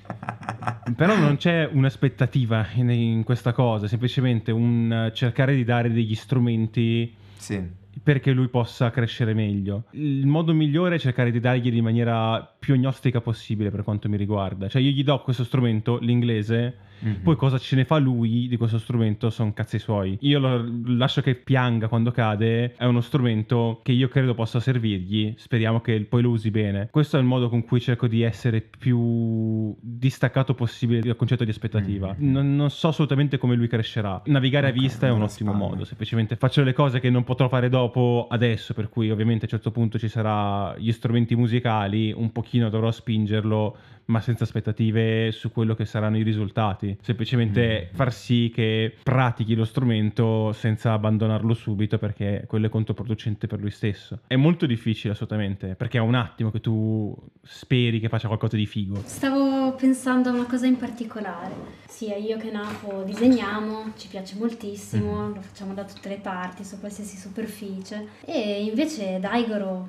Però 0.95 1.16
non 1.16 1.37
c'è 1.37 1.69
un'aspettativa 1.71 2.66
in, 2.75 2.90
in, 2.90 3.25
questa 3.25 3.53
cosa, 3.53 3.87
semplicemente 3.87 4.51
un 4.51 5.11
cercare 5.14 5.55
di 5.55 5.64
dare 5.64 5.90
degli 5.90 6.14
strumenti 6.14 7.14
sì 7.37 7.79
perché 8.03 8.33
lui 8.33 8.49
possa 8.49 8.90
crescere 8.90 9.35
meglio. 9.35 9.85
Il 9.93 10.27
modo 10.27 10.55
migliore 10.55 10.97
è 10.97 10.99
cercare 10.99 11.31
di 11.31 11.40
dargli 11.40 11.75
in 11.75 11.83
maniera 11.83 12.55
più 12.61 12.75
agnostica 12.75 13.20
possibile 13.20 13.70
per 13.70 13.83
quanto 13.83 14.09
mi 14.09 14.16
riguarda. 14.16 14.68
Cioè 14.68 14.81
io 14.81 14.90
gli 14.90 15.03
do 15.03 15.20
questo 15.23 15.42
strumento, 15.42 15.99
l'inglese, 15.99 16.88
Mm-hmm. 17.05 17.23
Poi 17.23 17.37
cosa 17.37 17.59
ce 17.59 17.77
ne 17.77 17.85
fa 17.85 17.99
lui 17.99 18.46
di 18.49 18.57
questo 18.57 18.79
strumento 18.79 19.31
sono 19.31 19.53
cazzi 19.53 19.79
suoi. 19.79 20.18
Io 20.20 20.38
lo 20.38 20.64
lascio 20.85 21.23
che 21.23 21.35
pianga 21.35 21.88
quando 21.88 22.11
cade, 22.11 22.75
è 22.75 22.85
uno 22.85 23.01
strumento 23.01 23.81
che 23.83 23.92
io 23.92 24.09
credo 24.09 24.35
possa 24.35 24.61
servirgli, 24.61 25.35
speriamo 25.37 25.81
che 25.81 25.99
poi 26.03 26.23
lo 26.23 26.31
usi 26.31 26.51
bene. 26.51 26.88
Questo 26.90 27.16
è 27.16 27.20
il 27.20 27.27
modo 27.27 27.49
con 27.49 27.64
cui 27.64 27.81
cerco 27.81 28.07
di 28.07 28.23
essere 28.23 28.61
più 28.61 29.75
distaccato 29.81 30.55
possibile 30.55 31.01
dal 31.01 31.16
concetto 31.16 31.44
di 31.44 31.51
aspettativa. 31.51 32.09
Mm-hmm. 32.09 32.33
Non, 32.33 32.57
non, 32.57 32.70
so 32.70 32.88
assolutamente 32.88 33.38
come 33.38 33.55
lui 33.55 33.68
crescerà. 33.68 34.23
Navigare 34.27 34.68
okay, 34.68 34.79
a 34.79 34.81
vista 34.81 35.07
è 35.07 35.11
un 35.11 35.23
ottimo 35.23 35.53
spalla. 35.53 35.68
modo, 35.68 35.85
semplicemente 35.85 36.37
faccio 36.37 36.62
le 36.62 36.73
cose 36.73 37.01
che 37.01 37.11
non 37.11 37.25
potrò 37.25 37.49
fare 37.49 37.68
dopo 37.68 38.27
adesso, 38.31 38.75
per 38.75 38.88
cui 38.88 39.11
ovviamente 39.11 39.44
a 39.44 39.49
un 39.51 39.51
certo 39.51 39.70
punto 39.70 39.99
ci 39.99 40.09
sarà 40.09 40.77
gli 40.77 40.92
strumenti 40.92 41.35
musicali, 41.35 42.12
un 42.12 42.31
pochino 42.31 42.50
dovrò 42.59 42.91
spingerlo 42.91 43.77
ma 44.11 44.21
senza 44.21 44.45
aspettative 44.45 45.31
su 45.33 45.51
quello 45.53 45.75
che 45.75 45.87
saranno 45.87 46.19
i 46.19 46.23
risultati. 46.23 46.97
Semplicemente 47.01 47.91
mm. 47.91 47.95
far 47.95 48.13
sì 48.13 48.51
che 48.53 48.95
pratichi 49.03 49.55
lo 49.55 49.65
strumento 49.65 50.53
senza 50.53 50.93
abbandonarlo 50.93 51.55
subito 51.55 51.97
perché 51.97 52.45
quello 52.47 52.67
è 52.67 52.69
controproducente 52.69 53.47
per 53.47 53.61
lui 53.61 53.71
stesso. 53.71 54.21
È 54.27 54.37
molto 54.37 54.67
difficile 54.67 55.13
assolutamente 55.13 55.75
perché 55.77 55.99
è 55.99 56.01
un 56.01 56.15
attimo 56.15 56.51
che 56.51 56.61
tu 56.61 57.17
speri 57.43 58.01
che 58.01 58.09
faccia 58.09 58.27
qualcosa 58.27 58.57
di 58.57 58.67
figo. 58.67 59.01
Stavo 59.05 59.75
pensando 59.75 60.29
a 60.29 60.33
una 60.33 60.47
cosa 60.47 60.67
in 60.67 60.77
particolare. 60.77 61.79
Sia 61.87 62.17
io 62.17 62.37
che 62.37 62.51
Napo 62.51 63.03
disegniamo, 63.05 63.93
ci 63.97 64.09
piace 64.09 64.37
moltissimo, 64.37 65.29
mm. 65.29 65.35
lo 65.35 65.41
facciamo 65.41 65.73
da 65.73 65.85
tutte 65.85 66.09
le 66.09 66.19
parti, 66.19 66.65
su 66.65 66.81
qualsiasi 66.81 67.17
superficie. 67.17 68.09
E 68.25 68.65
invece 68.65 69.21
Daigoro, 69.21 69.89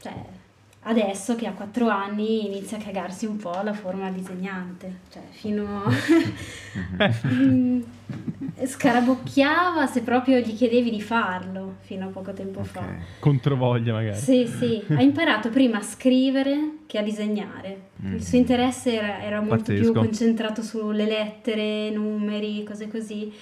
cioè 0.00 0.14
adesso 0.86 1.34
che 1.34 1.46
ha 1.46 1.52
4 1.52 1.88
anni 1.88 2.46
inizia 2.46 2.78
a 2.78 2.80
cagarsi 2.80 3.26
un 3.26 3.36
po' 3.36 3.60
la 3.62 3.72
forma 3.72 4.10
disegnante, 4.10 5.00
cioè 5.12 5.22
fino 5.30 5.84
a... 5.84 5.90
scarabocchiava 8.64 9.86
se 9.86 10.02
proprio 10.02 10.38
gli 10.38 10.54
chiedevi 10.54 10.90
di 10.90 11.00
farlo 11.00 11.76
fino 11.80 12.06
a 12.06 12.08
poco 12.08 12.32
tempo 12.32 12.60
okay. 12.60 12.70
fa. 12.72 12.84
Controvoglia 13.18 13.92
magari. 13.92 14.16
Sì, 14.16 14.46
sì, 14.46 14.82
ha 14.88 15.02
imparato 15.02 15.50
prima 15.50 15.78
a 15.78 15.82
scrivere 15.82 16.78
che 16.86 16.98
a 16.98 17.02
disegnare. 17.02 17.88
Mm. 18.04 18.14
Il 18.14 18.22
suo 18.22 18.38
interesse 18.38 18.94
era, 18.94 19.22
era 19.22 19.40
molto 19.40 19.72
Pazzesco. 19.72 19.92
più 19.92 20.00
concentrato 20.00 20.62
sulle 20.62 21.04
lettere, 21.04 21.90
numeri, 21.90 22.62
cose 22.64 22.88
così 22.88 23.32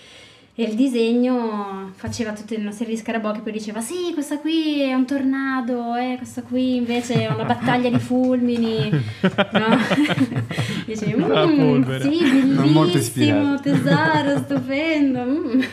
e 0.56 0.62
il 0.62 0.76
disegno 0.76 1.90
faceva 1.96 2.32
tutta 2.32 2.54
una 2.54 2.70
serie 2.70 2.94
di 2.94 3.00
scarabocchi, 3.00 3.40
poi 3.40 3.50
diceva 3.50 3.80
sì, 3.80 4.12
questa 4.12 4.38
qui 4.38 4.82
è 4.82 4.94
un 4.94 5.04
tornado, 5.04 5.96
eh, 5.96 6.14
questa 6.16 6.42
qui 6.42 6.76
invece 6.76 7.26
è 7.26 7.32
una 7.32 7.44
battaglia 7.44 7.90
di 7.90 7.98
fulmini. 7.98 9.02
No? 9.54 9.76
Dicevi, 10.86 11.14
mm, 11.14 11.82
sì, 12.00 12.42
bellissimo, 12.68 13.60
tesoro, 13.60 14.38
stupendo. 14.38 15.24
Mm. 15.24 15.60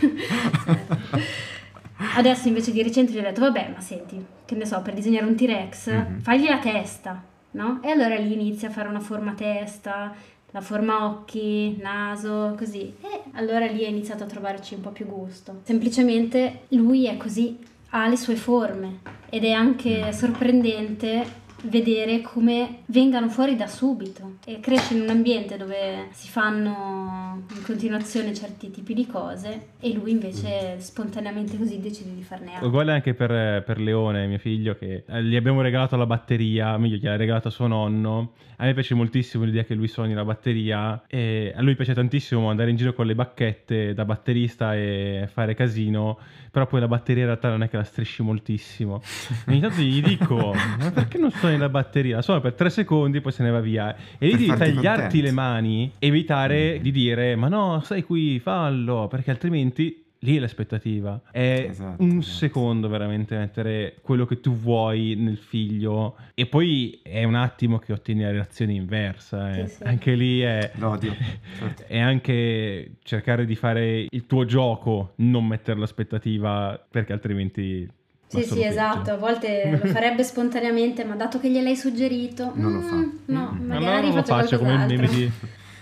Adesso 2.17 2.47
invece 2.47 2.71
di 2.71 2.81
recente 2.81 3.11
gli 3.11 3.17
ho 3.17 3.21
detto, 3.21 3.41
vabbè, 3.41 3.71
ma 3.73 3.81
senti, 3.81 4.23
che 4.45 4.55
ne 4.55 4.65
so, 4.65 4.81
per 4.81 4.93
disegnare 4.93 5.25
un 5.25 5.35
T-Rex, 5.35 5.91
mm-hmm. 5.91 6.19
fagli 6.19 6.47
la 6.47 6.59
testa, 6.59 7.21
no? 7.51 7.79
E 7.83 7.91
allora 7.91 8.15
lì 8.15 8.33
inizia 8.33 8.69
a 8.69 8.71
fare 8.71 8.87
una 8.87 8.99
forma 8.99 9.33
testa, 9.33 10.13
la 10.51 10.61
forma 10.61 11.05
occhi, 11.05 11.77
naso, 11.81 12.55
così. 12.57 12.93
E 13.01 13.21
allora 13.33 13.65
lì 13.65 13.85
ha 13.85 13.89
iniziato 13.89 14.23
a 14.23 14.27
trovarci 14.27 14.75
un 14.75 14.81
po' 14.81 14.91
più 14.91 15.05
gusto. 15.05 15.61
Semplicemente 15.63 16.63
lui 16.69 17.07
è 17.07 17.17
così, 17.17 17.57
ha 17.89 18.07
le 18.07 18.17
sue 18.17 18.35
forme 18.35 18.99
ed 19.29 19.45
è 19.45 19.51
anche 19.51 20.05
mm. 20.05 20.09
sorprendente 20.09 21.25
vedere 21.63 22.21
come 22.21 22.79
vengano 22.87 23.29
fuori 23.29 23.55
da 23.55 23.67
subito 23.67 24.37
e 24.45 24.59
cresce 24.59 24.95
in 24.95 25.01
un 25.01 25.09
ambiente 25.09 25.57
dove 25.57 26.07
si 26.11 26.27
fanno 26.29 27.43
in 27.55 27.63
continuazione 27.63 28.33
certi 28.33 28.71
tipi 28.71 28.93
di 28.93 29.05
cose 29.05 29.67
e 29.79 29.93
lui 29.93 30.11
invece 30.11 30.79
spontaneamente 30.79 31.57
così 31.57 31.79
decide 31.79 32.13
di 32.13 32.23
farne 32.23 32.53
altro. 32.53 32.67
Uguale 32.67 32.93
anche 32.93 33.13
per, 33.13 33.63
per 33.63 33.79
Leone, 33.79 34.27
mio 34.27 34.39
figlio, 34.39 34.75
che 34.75 35.03
eh, 35.07 35.23
gli 35.23 35.35
abbiamo 35.35 35.61
regalato 35.61 35.95
la 35.95 36.05
batteria, 36.05 36.77
meglio 36.77 36.97
gliel'ha 36.97 37.15
regalata 37.15 37.49
suo 37.49 37.67
nonno. 37.67 38.33
A 38.57 38.65
me 38.65 38.73
piace 38.73 38.93
moltissimo 38.93 39.43
l'idea 39.43 39.63
che 39.63 39.73
lui 39.73 39.87
suoni 39.87 40.13
la 40.13 40.23
batteria 40.23 41.03
e 41.07 41.51
a 41.55 41.61
lui 41.63 41.75
piace 41.75 41.95
tantissimo 41.95 42.49
andare 42.49 42.69
in 42.69 42.75
giro 42.75 42.93
con 42.93 43.07
le 43.07 43.15
bacchette 43.15 43.93
da 43.95 44.05
batterista 44.05 44.75
e 44.75 45.27
fare 45.31 45.55
casino 45.55 46.19
però 46.51 46.67
poi 46.67 46.81
la 46.81 46.87
batteria 46.89 47.21
in 47.21 47.29
realtà 47.29 47.47
non 47.47 47.63
è 47.63 47.69
che 47.69 47.77
la 47.77 47.85
strisci 47.85 48.21
moltissimo. 48.21 49.01
Ogni 49.47 49.61
tanto 49.61 49.81
gli 49.81 50.01
dico, 50.01 50.53
ma 50.53 50.91
perché 50.91 51.17
non 51.17 51.31
suoni 51.31 51.50
la 51.57 51.69
batteria? 51.69 52.17
La 52.17 52.21
suono 52.21 52.41
per 52.41 52.53
tre 52.53 52.69
secondi, 52.69 53.21
poi 53.21 53.31
se 53.31 53.43
ne 53.43 53.49
va 53.49 53.59
via. 53.59 53.95
E 54.17 54.27
lì 54.27 54.31
devi 54.31 54.47
tagliarti 54.47 55.01
contento. 55.01 55.25
le 55.25 55.31
mani, 55.31 55.91
evitare 55.99 56.77
mm. 56.79 56.81
di 56.81 56.91
dire, 56.91 57.35
ma 57.35 57.47
no, 57.47 57.81
stai 57.83 58.03
qui, 58.03 58.39
fallo, 58.39 59.07
perché 59.07 59.31
altrimenti 59.31 60.01
lì 60.23 60.37
è 60.37 60.39
l'aspettativa. 60.39 61.21
È 61.31 61.67
esatto, 61.69 62.03
un 62.03 62.17
esatto. 62.17 62.35
secondo 62.35 62.87
veramente 62.87 63.37
mettere 63.37 63.95
quello 64.01 64.25
che 64.25 64.39
tu 64.39 64.55
vuoi 64.55 65.15
nel 65.15 65.37
figlio 65.37 66.15
e 66.33 66.45
poi 66.45 66.99
è 67.01 67.23
un 67.23 67.35
attimo 67.35 67.79
che 67.79 67.93
ottieni 67.93 68.21
la 68.21 68.31
reazione 68.31 68.73
inversa. 68.73 69.55
Eh. 69.55 69.67
Sì, 69.67 69.75
sì. 69.75 69.83
Anche 69.83 70.15
lì 70.15 70.41
è... 70.41 70.71
L'odio. 70.75 71.15
Certo. 71.61 71.83
È 71.85 71.99
anche 71.99 72.93
cercare 73.03 73.45
di 73.45 73.55
fare 73.55 74.05
il 74.09 74.25
tuo 74.25 74.45
gioco, 74.45 75.13
non 75.17 75.45
mettere 75.45 75.79
l'aspettativa 75.79 76.83
perché 76.89 77.13
altrimenti... 77.13 77.89
Sì, 78.31 78.43
sì, 78.43 78.63
esatto, 78.63 79.11
a 79.11 79.17
volte 79.17 79.79
lo 79.81 79.87
farebbe 79.89 80.23
spontaneamente, 80.23 81.03
ma 81.03 81.15
dato 81.15 81.39
che 81.39 81.49
gliel'hai 81.49 81.75
suggerito, 81.75 82.51
non 82.55 82.71
mm, 82.71 82.75
lo 82.75 82.81
fa. 82.81 82.95
No, 83.25 83.51
mm. 83.53 83.67
magari 83.67 84.07
non 84.07 84.15
lo 84.17 84.23
faccio 84.23 84.57
come 84.57 84.73
il 84.73 84.85
meme 84.87 85.07
di... 85.07 85.31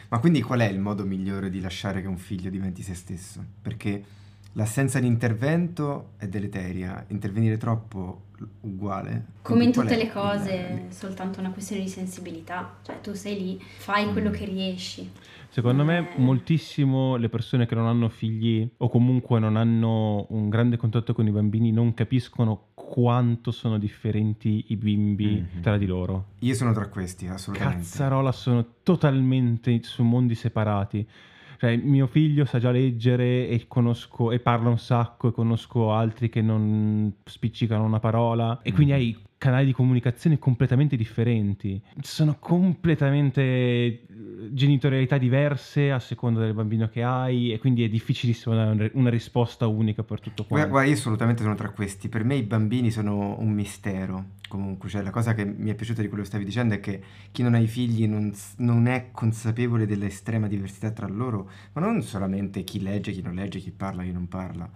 Ma 0.09 0.17
quindi 0.17 0.41
qual 0.41 0.61
è 0.61 0.67
il 0.67 0.79
modo 0.79 1.05
migliore 1.05 1.51
di 1.51 1.61
lasciare 1.61 2.01
che 2.01 2.07
un 2.07 2.17
figlio 2.17 2.49
diventi 2.49 2.81
se 2.81 2.95
stesso? 2.95 3.43
Perché 3.61 4.03
L'assenza 4.53 4.99
di 4.99 5.05
intervento 5.05 6.13
è 6.17 6.27
deleteria, 6.27 7.05
intervenire 7.09 7.57
troppo 7.57 8.23
uguale. 8.61 9.25
Come 9.43 9.63
in 9.63 9.71
tutte 9.71 9.95
le 9.95 10.11
cose, 10.11 10.49
è 10.49 10.85
soltanto 10.89 11.39
una 11.39 11.51
questione 11.51 11.83
di 11.83 11.87
sensibilità, 11.87 12.77
cioè 12.83 12.99
tu 12.99 13.13
sei 13.13 13.37
lì, 13.37 13.63
fai 13.77 14.07
mm. 14.07 14.11
quello 14.11 14.31
che 14.31 14.45
riesci. 14.45 15.09
Secondo 15.49 15.83
me 15.83 16.09
moltissimo 16.17 17.15
le 17.15 17.27
persone 17.27 17.65
che 17.65 17.73
non 17.75 17.87
hanno 17.87 18.07
figli 18.07 18.69
o 18.77 18.87
comunque 18.87 19.39
non 19.39 19.55
hanno 19.55 20.27
un 20.29 20.47
grande 20.47 20.77
contatto 20.77 21.13
con 21.13 21.27
i 21.27 21.31
bambini 21.31 21.71
non 21.71 21.93
capiscono 21.95 22.67
quanto 22.75 23.51
sono 23.51 23.77
differenti 23.77 24.65
i 24.69 24.75
bimbi 24.75 25.25
mm-hmm. 25.25 25.61
tra 25.61 25.77
di 25.77 25.85
loro. 25.85 26.27
Io 26.39 26.53
sono 26.53 26.71
tra 26.71 26.87
questi, 26.87 27.27
assolutamente. 27.27 27.81
Cazzarola, 27.81 28.31
sono 28.31 28.65
totalmente 28.83 29.81
su 29.83 30.03
mondi 30.03 30.35
separati 30.35 31.07
Cioè, 31.59 31.75
mio 31.75 32.07
figlio 32.07 32.45
sa 32.45 32.57
già 32.57 32.71
leggere 32.71 33.49
e 33.49 33.65
conosco 33.67 34.31
e 34.31 34.39
parla 34.39 34.69
un 34.69 34.79
sacco 34.79 35.27
e 35.27 35.31
conosco 35.33 35.91
altri 35.91 36.29
che 36.29 36.41
non 36.41 37.11
spiccicano 37.25 37.83
una 37.83 37.99
parola 37.99 38.59
e 38.61 38.71
quindi 38.71 38.93
hai 38.93 39.17
canali 39.39 39.65
di 39.65 39.71
comunicazione 39.71 40.37
completamente 40.37 40.97
differenti. 40.97 41.81
Sono 42.01 42.35
completamente 42.39 43.41
eh, 43.41 44.05
genitorialità 44.51 45.17
diverse 45.17 45.91
a 45.91 45.99
seconda 45.99 46.41
del 46.41 46.53
bambino 46.53 46.89
che 46.89 47.01
hai 47.01 47.53
e 47.53 47.57
quindi 47.57 47.83
è 47.85 47.89
difficilissimo 47.89 48.53
dare 48.53 48.91
una 48.95 49.09
risposta 49.09 49.65
unica 49.65 50.03
per 50.03 50.19
tutto 50.19 50.43
quanto. 50.43 50.67
Guarda, 50.67 50.87
io 50.87 50.93
assolutamente 50.93 51.41
sono 51.41 51.55
tra 51.55 51.69
questi. 51.69 52.09
Per 52.09 52.25
me 52.25 52.35
i 52.35 52.43
bambini 52.43 52.91
sono 52.91 53.39
un 53.39 53.51
mistero. 53.51 54.37
Comunque, 54.49 54.89
cioè, 54.89 55.01
la 55.01 55.11
cosa 55.11 55.33
che 55.33 55.45
mi 55.45 55.69
è 55.69 55.73
piaciuta 55.75 56.01
di 56.01 56.09
quello 56.09 56.23
che 56.23 56.29
stavi 56.29 56.43
dicendo 56.43 56.73
è 56.73 56.81
che 56.81 57.01
chi 57.31 57.41
non 57.41 57.53
ha 57.53 57.59
i 57.59 57.67
figli 57.67 58.07
non, 58.07 58.33
non 58.57 58.87
è 58.87 59.07
consapevole 59.11 59.85
dell'estrema 59.85 60.47
diversità 60.47 60.91
tra 60.91 61.07
loro, 61.07 61.49
ma 61.73 61.81
non 61.81 62.01
solamente 62.01 62.65
chi 62.65 62.81
legge, 62.81 63.13
chi 63.13 63.21
non 63.21 63.35
legge, 63.35 63.59
chi 63.59 63.71
parla, 63.71 64.03
chi 64.03 64.11
non 64.11 64.27
parla, 64.27 64.69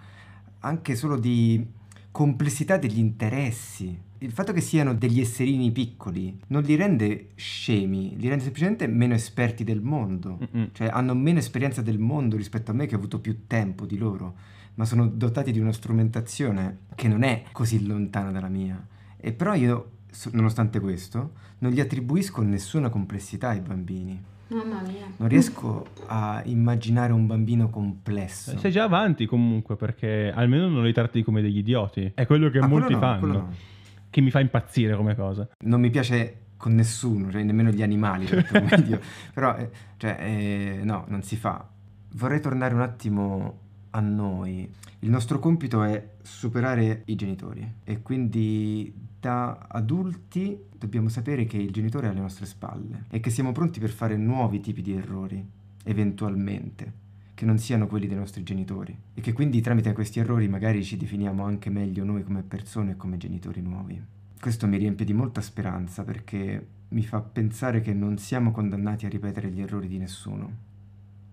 anche 0.59 0.95
solo 0.95 1.17
di 1.17 1.81
complessità 2.11 2.77
degli 2.77 2.99
interessi 2.99 4.11
il 4.23 4.31
fatto 4.31 4.53
che 4.53 4.61
siano 4.61 4.93
degli 4.93 5.19
esserini 5.19 5.71
piccoli 5.71 6.39
non 6.47 6.63
li 6.63 6.75
rende 6.75 7.31
scemi, 7.35 8.15
li 8.17 8.29
rende 8.29 8.43
semplicemente 8.43 8.87
meno 8.87 9.13
esperti 9.13 9.65
del 9.65 9.81
mondo. 9.81 10.39
Mm-mm. 10.39 10.69
Cioè 10.71 10.87
hanno 10.87 11.13
meno 11.13 11.39
esperienza 11.39 11.81
del 11.81 11.99
mondo 11.99 12.37
rispetto 12.37 12.71
a 12.71 12.73
me 12.73 12.85
che 12.85 12.95
ho 12.95 12.97
avuto 12.97 13.19
più 13.19 13.45
tempo 13.47 13.85
di 13.85 13.97
loro, 13.97 14.35
ma 14.75 14.85
sono 14.85 15.07
dotati 15.07 15.51
di 15.51 15.59
una 15.59 15.73
strumentazione 15.73 16.79
che 16.95 17.09
non 17.09 17.23
è 17.23 17.43
così 17.51 17.85
lontana 17.85 18.31
dalla 18.31 18.47
mia. 18.47 18.81
E 19.17 19.33
però 19.33 19.55
io, 19.55 19.89
nonostante 20.31 20.79
questo, 20.79 21.33
non 21.59 21.71
gli 21.71 21.81
attribuisco 21.81 22.41
nessuna 22.41 22.89
complessità 22.89 23.49
ai 23.49 23.59
bambini. 23.59 24.31
Mamma 24.47 24.81
mia. 24.83 25.05
Non 25.17 25.27
riesco 25.27 25.87
a 26.05 26.41
immaginare 26.45 27.11
un 27.11 27.27
bambino 27.27 27.69
complesso. 27.69 28.57
Sei 28.57 28.71
già 28.71 28.83
avanti 28.83 29.25
comunque 29.25 29.75
perché 29.75 30.31
almeno 30.33 30.69
non 30.69 30.85
li 30.85 30.93
tratti 30.93 31.23
come 31.23 31.41
degli 31.41 31.57
idioti. 31.57 32.11
È 32.13 32.25
quello 32.25 32.49
che 32.49 32.59
ah, 32.59 32.67
molti 32.67 32.93
no, 32.93 32.99
fanno. 32.99 33.71
Che 34.13 34.21
mi 34.21 34.29
fa 34.29 34.39
impazzire 34.39 34.95
come 34.95 35.15
cosa. 35.15 35.49
Non 35.65 35.81
mi 35.81 35.89
piace 35.89 36.41
con 36.55 36.75
nessuno, 36.75 37.31
cioè 37.31 37.41
nemmeno 37.41 37.71
gli 37.71 37.81
animali, 37.81 38.29
medio, 38.51 38.99
però 39.33 39.57
eh, 39.57 39.71
cioè, 39.97 40.17
eh, 40.19 40.81
no, 40.83 41.05
non 41.07 41.23
si 41.23 41.35
fa. 41.35 41.67
Vorrei 42.11 42.39
tornare 42.39 42.75
un 42.75 42.81
attimo 42.81 43.57
a 43.89 43.99
noi. 44.01 44.71
Il 44.99 45.09
nostro 45.09 45.39
compito 45.39 45.81
è 45.81 46.09
superare 46.21 47.01
i 47.05 47.15
genitori 47.15 47.67
e 47.83 48.03
quindi 48.03 48.93
da 49.19 49.65
adulti 49.67 50.65
dobbiamo 50.77 51.09
sapere 51.09 51.45
che 51.45 51.57
il 51.57 51.71
genitore 51.71 52.05
è 52.05 52.09
alle 52.11 52.19
nostre 52.19 52.45
spalle 52.45 53.05
e 53.09 53.19
che 53.19 53.31
siamo 53.31 53.51
pronti 53.51 53.79
per 53.79 53.89
fare 53.89 54.15
nuovi 54.15 54.59
tipi 54.59 54.83
di 54.83 54.93
errori, 54.93 55.43
eventualmente 55.85 57.01
che 57.33 57.45
non 57.45 57.57
siano 57.57 57.87
quelli 57.87 58.07
dei 58.07 58.17
nostri 58.17 58.43
genitori 58.43 58.95
e 59.13 59.21
che 59.21 59.33
quindi 59.33 59.61
tramite 59.61 59.93
questi 59.93 60.19
errori 60.19 60.47
magari 60.47 60.83
ci 60.83 60.97
definiamo 60.97 61.43
anche 61.43 61.69
meglio 61.69 62.03
noi 62.03 62.23
come 62.23 62.43
persone 62.43 62.91
e 62.91 62.95
come 62.95 63.17
genitori 63.17 63.61
nuovi. 63.61 64.01
Questo 64.39 64.67
mi 64.67 64.77
riempie 64.77 65.05
di 65.05 65.13
molta 65.13 65.41
speranza 65.41 66.03
perché 66.03 66.67
mi 66.89 67.03
fa 67.03 67.21
pensare 67.21 67.81
che 67.81 67.93
non 67.93 68.17
siamo 68.17 68.51
condannati 68.51 69.05
a 69.05 69.09
ripetere 69.09 69.49
gli 69.49 69.61
errori 69.61 69.87
di 69.87 69.97
nessuno. 69.97 70.51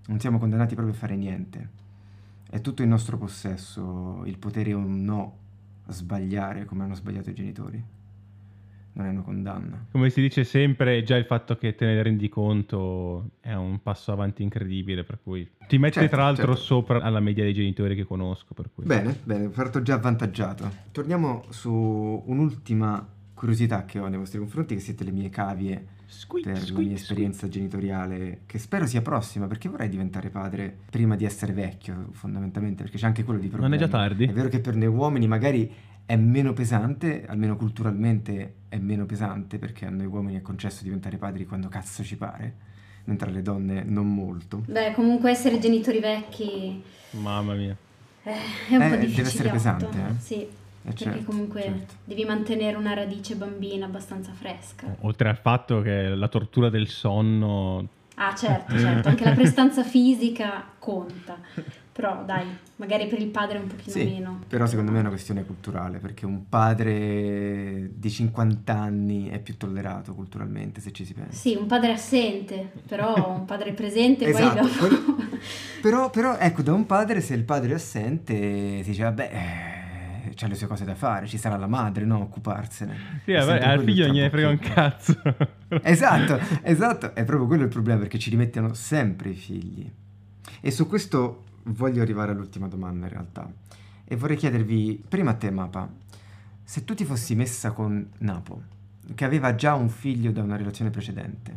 Non 0.07 0.21
siamo 0.21 0.39
condannati 0.39 0.75
proprio 0.75 0.95
a 0.95 0.99
fare 0.99 1.17
niente. 1.17 1.69
È 2.49 2.61
tutto 2.61 2.83
in 2.83 2.89
nostro 2.89 3.19
possesso 3.19 4.23
il 4.25 4.39
potere 4.39 4.73
o 4.75 4.81
no 4.81 5.37
a 5.87 5.93
sbagliare 5.93 6.65
come 6.65 6.85
hanno 6.85 6.95
sbagliato 6.95 7.31
i 7.31 7.35
genitori 7.35 7.85
non 8.93 9.07
è 9.07 9.11
una 9.11 9.23
condanna. 9.23 9.87
Come 9.91 10.11
si 10.11 10.21
dice 10.21 10.45
sempre, 10.45 11.03
già 11.03 11.17
il 11.17 11.25
fatto 11.25 11.57
che 11.57 11.75
te 11.75 11.87
ne 11.87 12.03
rendi 12.03 12.29
conto 12.29 13.31
è 13.41 13.55
un 13.55 13.81
passo 13.83 14.13
avanti 14.13 14.43
incredibile, 14.43 15.05
per 15.05 15.21
cui 15.23 15.49
ti 15.69 15.79
metti 15.79 16.01
certo, 16.01 16.17
tra 16.17 16.25
l'altro 16.25 16.53
certo. 16.55 16.61
sopra 16.61 17.01
alla 17.01 17.21
media 17.21 17.45
dei 17.45 17.55
genitori 17.55 17.95
che 17.95 18.05
conosco. 18.05 18.55
Per 18.55 18.71
cui. 18.75 18.85
Bene, 18.85 19.17
bene, 19.23 19.49
parto 19.49 19.83
già 19.83 19.95
avvantaggiato. 19.95 20.71
Torniamo 20.91 21.45
su 21.51 21.71
un'ultima 22.27 23.07
curiosità 23.35 23.85
che 23.87 23.99
ho 23.99 24.09
nei 24.09 24.19
vostri 24.19 24.39
confronti, 24.39 24.75
che 24.75 24.81
siete 24.81 25.05
le 25.05 25.13
mie 25.13 25.31
cavie 25.31 25.99
squeak, 26.05 26.47
per 26.47 26.59
squeak, 26.59 26.77
la 26.77 26.85
mia 26.85 26.95
esperienza 26.95 27.47
squeak. 27.47 27.55
genitoriale, 27.55 28.41
che 28.45 28.59
spero 28.59 28.85
sia 28.85 29.01
prossima, 29.01 29.47
perché 29.47 29.69
vorrei 29.69 29.89
diventare 29.89 30.29
padre 30.29 30.77
prima 30.91 31.17
di 31.17 31.25
essere 31.25 31.53
vecchio, 31.53 32.09
fondamentalmente, 32.11 32.83
perché 32.83 32.99
c'è 32.99 33.07
anche 33.07 33.25
quello 33.25 33.41
di 33.41 33.49
problema. 33.49 33.75
Non 33.75 33.83
è 33.83 33.89
già 33.89 33.91
tardi? 33.91 34.25
È 34.27 34.33
vero 34.33 34.49
che 34.49 34.61
per 34.61 34.75
noi 34.75 34.89
uomini 34.89 35.27
magari 35.27 35.73
è 36.11 36.17
meno 36.17 36.53
pesante, 36.53 37.25
almeno 37.29 37.55
culturalmente 37.55 38.55
è 38.69 38.79
meno 38.79 39.07
pesante 39.07 39.59
perché 39.59 39.87
a 39.87 39.91
noi 39.91 40.07
uomini 40.07 40.39
è 40.39 40.43
concesso 40.43 40.83
diventare 40.83 41.19
padri 41.19 41.47
quando 41.47 41.69
cazzo 41.69 42.03
ci 42.03 42.17
pare, 42.17 42.53
mentre 43.05 43.29
alle 43.29 43.43
donne 43.43 43.85
non 43.85 44.13
molto. 44.13 44.65
Beh, 44.67 44.91
comunque 44.93 45.31
essere 45.31 45.61
genitori 45.61 46.01
vecchi... 46.01 46.83
Mamma 47.11 47.55
mia. 47.55 47.77
Eh, 48.25 48.33
è 48.71 48.75
un 48.75 48.83
eh, 48.83 48.89
po' 48.89 48.97
difficile. 48.97 49.23
Deve 49.23 49.29
essere 49.29 49.51
pesante, 49.51 49.87
eh? 49.87 50.19
Sì. 50.19 50.35
Eh, 50.41 50.49
perché 50.83 51.05
certo, 51.05 51.25
comunque 51.31 51.63
certo. 51.63 51.95
devi 52.03 52.25
mantenere 52.25 52.77
una 52.77 52.93
radice 52.93 53.37
bambina 53.37 53.87
abbastanza 53.87 54.33
fresca. 54.33 54.93
Oltre 55.03 55.29
al 55.29 55.37
fatto 55.37 55.81
che 55.81 56.09
la 56.09 56.27
tortura 56.27 56.71
del 56.71 56.89
sonno... 56.89 57.87
Ah 58.23 58.35
certo, 58.35 58.79
certo, 58.79 59.09
anche 59.09 59.25
la 59.25 59.33
prestanza 59.33 59.83
fisica 59.83 60.63
conta. 60.79 61.39
Però 61.91 62.23
dai, 62.25 62.45
magari 62.77 63.07
per 63.07 63.19
il 63.19 63.29
padre 63.29 63.59
un 63.59 63.67
pochino 63.67 63.91
sì, 63.91 64.05
meno. 64.05 64.41
Però 64.47 64.67
secondo 64.67 64.91
me 64.91 64.99
è 64.99 65.01
una 65.01 65.09
questione 65.09 65.43
culturale, 65.45 65.99
perché 65.99 66.27
un 66.27 66.47
padre 66.47 67.91
di 67.95 68.11
50 68.11 68.73
anni 68.75 69.29
è 69.29 69.39
più 69.39 69.57
tollerato 69.57 70.15
culturalmente, 70.15 70.83
se 70.83 70.93
ci 70.93 71.07
si 71.07 71.15
pensa. 71.15 71.33
Sì, 71.33 71.55
un 71.55 71.67
padre 71.67 71.93
assente, 71.93 72.71
però 72.87 73.37
un 73.37 73.47
padre 73.47 73.73
presente 73.73 74.27
esatto, 74.27 74.69
poi 74.79 74.89
dopo... 74.91 75.17
però, 75.81 76.11
però 76.11 76.37
ecco, 76.37 76.61
da 76.61 76.75
un 76.75 76.85
padre, 76.85 77.23
se 77.23 77.33
il 77.33 77.45
padre 77.45 77.71
è 77.71 77.75
assente, 77.75 78.83
si 78.83 78.91
dice, 78.91 79.03
vabbè... 79.03 79.70
C'ha 80.35 80.47
le 80.47 80.55
sue 80.55 80.67
cose 80.67 80.85
da 80.85 80.95
fare, 80.95 81.27
ci 81.27 81.39
sarà 81.39 81.57
la 81.57 81.67
madre, 81.67 82.05
no? 82.05 82.21
Occuparsene. 82.21 83.23
Sì, 83.25 83.33
vabbè, 83.33 83.61
al 83.61 83.83
figlio 83.83 84.07
non 84.07 84.15
gliene 84.15 84.31
frega 84.31 84.49
un 84.49 84.59
cazzo. 84.59 85.21
esatto, 85.83 86.39
esatto, 86.63 87.15
è 87.15 87.25
proprio 87.25 87.47
quello 87.47 87.65
il 87.65 87.69
problema 87.69 88.01
perché 88.01 88.19
ci 88.19 88.31
rimettono 88.31 88.75
sempre 88.75 89.31
i 89.31 89.35
figli. 89.35 89.91
E 90.61 90.71
su 90.71 90.87
questo 90.87 91.45
voglio 91.65 92.03
arrivare 92.03 92.33
all'ultima 92.33 92.69
domanda 92.69 93.07
in 93.07 93.13
realtà. 93.13 93.51
E 94.05 94.17
vorrei 94.17 94.37
chiedervi, 94.37 95.05
prima 95.09 95.31
a 95.31 95.35
te 95.35 95.51
Mapa, 95.51 95.89
se 96.63 96.85
tu 96.85 96.95
ti 96.95 97.05
fossi 97.05 97.35
messa 97.35 97.73
con 97.73 98.09
Napo, 98.19 98.63
che 99.15 99.25
aveva 99.25 99.55
già 99.55 99.75
un 99.75 99.89
figlio 99.89 100.31
da 100.33 100.43
una 100.43 100.57
relazione 100.57 100.91
precedente, 100.91 101.55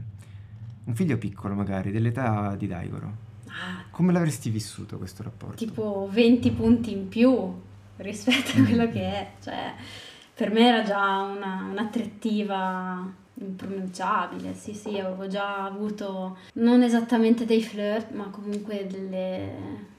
un 0.85 0.95
figlio 0.95 1.17
piccolo 1.17 1.53
magari, 1.53 1.91
dell'età 1.91 2.55
di 2.55 2.67
Daigoro, 2.67 3.15
ah, 3.47 3.85
come 3.89 4.11
l'avresti 4.11 4.49
vissuto 4.49 4.97
questo 4.97 5.23
rapporto? 5.23 5.55
Tipo 5.55 6.09
20 6.11 6.51
punti 6.51 6.91
in 6.91 7.07
più 7.07 7.53
rispetto 7.97 8.59
a 8.59 8.63
quello 8.63 8.89
che 8.89 9.01
è, 9.01 9.31
cioè 9.41 9.73
per 10.33 10.51
me 10.51 10.67
era 10.67 10.83
già 10.83 11.21
una, 11.21 11.67
un'attrattiva 11.69 13.21
impronunciabile, 13.35 14.53
sì 14.53 14.73
sì, 14.73 14.97
avevo 14.97 15.27
già 15.27 15.65
avuto 15.65 16.37
non 16.53 16.83
esattamente 16.83 17.45
dei 17.45 17.61
flirt, 17.61 18.11
ma 18.11 18.25
comunque 18.25 18.87
delle, 18.87 19.51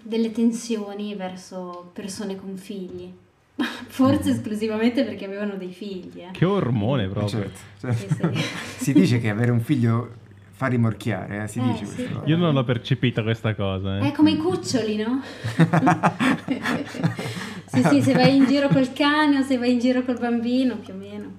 delle 0.03 0.33
tensioni 0.33 1.15
verso 1.15 1.91
persone 1.93 2.37
con 2.37 2.57
figli. 2.57 3.13
Forse 3.87 4.31
mm. 4.31 4.35
esclusivamente 4.35 5.05
perché 5.05 5.27
avevano 5.27 5.55
dei 5.55 5.73
figli. 5.73 6.21
Eh. 6.21 6.31
Che 6.33 6.45
ormone 6.45 7.07
proprio. 7.09 7.29
Certo, 7.29 7.59
certo. 7.79 8.33
Sì, 8.33 8.43
sì. 8.43 8.83
si 8.85 8.93
dice 8.93 9.21
che 9.21 9.31
avere 9.31 9.53
un 9.53 9.61
figlio 9.61 10.23
fa 10.65 10.67
rimorchiare, 10.67 11.43
eh? 11.43 11.49
si 11.49 11.59
eh, 11.59 11.63
dice 11.63 11.85
sì. 11.85 11.95
questo. 11.95 12.23
Io 12.25 12.37
non 12.37 12.55
l'ho 12.55 12.65
percepita 12.65 13.23
questa 13.23 13.55
cosa. 13.55 13.99
Eh. 13.99 14.09
È 14.09 14.13
come 14.13 14.33
i 14.33 14.37
cuccioli, 14.37 14.97
no? 14.97 15.23
sì, 17.67 17.83
sì, 17.83 18.03
se 18.03 18.13
vai 18.15 18.37
in 18.37 18.47
giro 18.47 18.69
col 18.69 18.93
cane 18.93 19.39
o 19.39 19.43
se 19.43 19.59
vai 19.59 19.73
in 19.73 19.79
giro 19.79 20.03
col 20.03 20.19
bambino, 20.19 20.77
più 20.77 20.95
o 20.95 20.97
meno. 20.97 21.37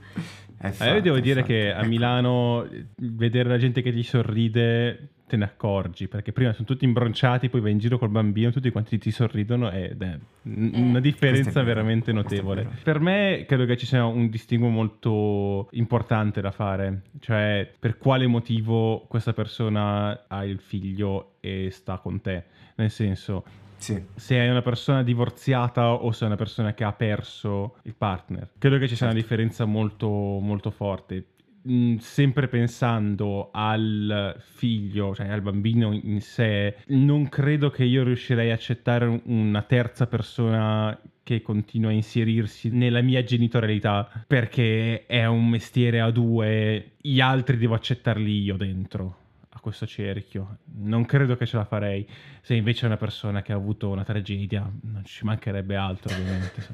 Fatto, 0.58 0.94
io 0.94 1.02
devo 1.02 1.20
dire 1.20 1.42
fatto. 1.42 1.54
che 1.54 1.72
a 1.72 1.80
ecco. 1.80 1.88
Milano 1.88 2.68
vedere 2.98 3.50
la 3.50 3.58
gente 3.58 3.82
che 3.82 3.92
ti 3.92 4.04
sorride 4.04 5.10
te 5.28 5.38
ne 5.38 5.46
accorgi 5.46 6.08
perché 6.08 6.32
prima 6.32 6.54
sono 6.54 6.66
tutti 6.66 6.86
imbronciati, 6.86 7.50
poi 7.50 7.62
vai 7.62 7.72
in 7.72 7.80
giro 7.80 7.98
col 7.98 8.10
bambino, 8.10 8.52
tutti 8.52 8.70
quanti 8.70 8.98
ti 8.98 9.12
sorridono 9.12 9.72
ed 9.72 10.02
è 10.02 10.18
una 10.44 11.00
eh. 11.00 11.02
differenza 11.02 11.64
veramente 11.64 12.12
notevole. 12.12 12.68
Per 12.84 13.00
me 13.00 13.46
credo 13.48 13.66
che 13.66 13.78
ci 13.78 13.86
sia 13.86 14.06
un 14.06 14.30
distinguo 14.30 14.70
molto 14.70 15.68
importante 15.72 16.42
da 16.42 16.52
fare, 16.52 17.04
cioè 17.20 17.70
per 17.80 17.98
quale 17.98 18.28
motivo 18.28 19.06
questa 19.08 19.34
persona 19.34 20.26
ha 20.28 20.46
il 20.46 20.60
figlio 20.60 21.36
e 21.40 21.70
sta 21.72 21.98
con 21.98 22.22
te, 22.22 22.44
nel 22.76 22.92
senso 22.92 23.44
sì. 23.78 24.02
se 24.16 24.36
è 24.36 24.50
una 24.50 24.62
persona 24.62 25.04
divorziata 25.04 25.92
o 25.92 26.12
se 26.12 26.24
è 26.24 26.28
una 26.28 26.36
persona 26.36 26.74
che 26.74 26.84
ha 26.84 26.94
perso 26.94 27.78
il 27.84 27.96
partner. 27.96 28.50
Credo 28.58 28.78
che 28.78 28.88
ci 28.88 28.96
sia 28.96 29.08
certo. 29.08 29.14
una 29.14 29.22
differenza 29.22 29.66
molto, 29.66 30.08
molto 30.08 30.70
forte. 30.70 31.26
Mm, 31.68 31.98
sempre 31.98 32.48
pensando 32.48 33.50
al 33.52 34.36
figlio, 34.40 35.16
cioè 35.16 35.30
al 35.30 35.42
bambino 35.42 35.94
in 35.94 36.22
sé, 36.22 36.76
non 36.88 37.28
credo 37.28 37.72
che 37.72 37.84
io 37.84 38.04
riuscirei 38.04 38.52
a 38.52 38.54
accettare 38.54 39.22
una 39.26 39.64
terza 39.64 40.06
persona 40.06 41.00
che 41.24 41.42
continua 41.42 41.90
a 41.90 41.94
inserirsi 41.94 42.70
nella 42.70 43.02
mia 43.02 43.24
genitorialità 43.24 44.08
perché 44.28 45.08
è 45.08 45.26
un 45.26 45.50
mestiere 45.50 46.02
a 46.02 46.12
due, 46.12 46.92
gli 47.02 47.20
altri 47.20 47.58
devo 47.58 47.74
accettarli 47.74 48.44
io 48.44 48.58
dentro 48.58 49.24
questo 49.66 49.88
cerchio. 49.88 50.58
Non 50.76 51.06
credo 51.06 51.36
che 51.36 51.48
ce 51.48 51.58
la 51.58 51.66
farei. 51.66 52.08
Se 52.42 52.54
invece 52.54 52.84
è 52.84 52.86
una 52.86 52.98
persona 52.98 53.42
che 53.42 53.52
ha 53.52 53.56
avuto 53.56 53.90
una 53.90 54.04
tragedia, 54.04 54.62
non 54.82 55.04
ci 55.04 55.26
mancherebbe 55.26 55.76
altro, 55.76 56.14
ovviamente. 56.14 56.68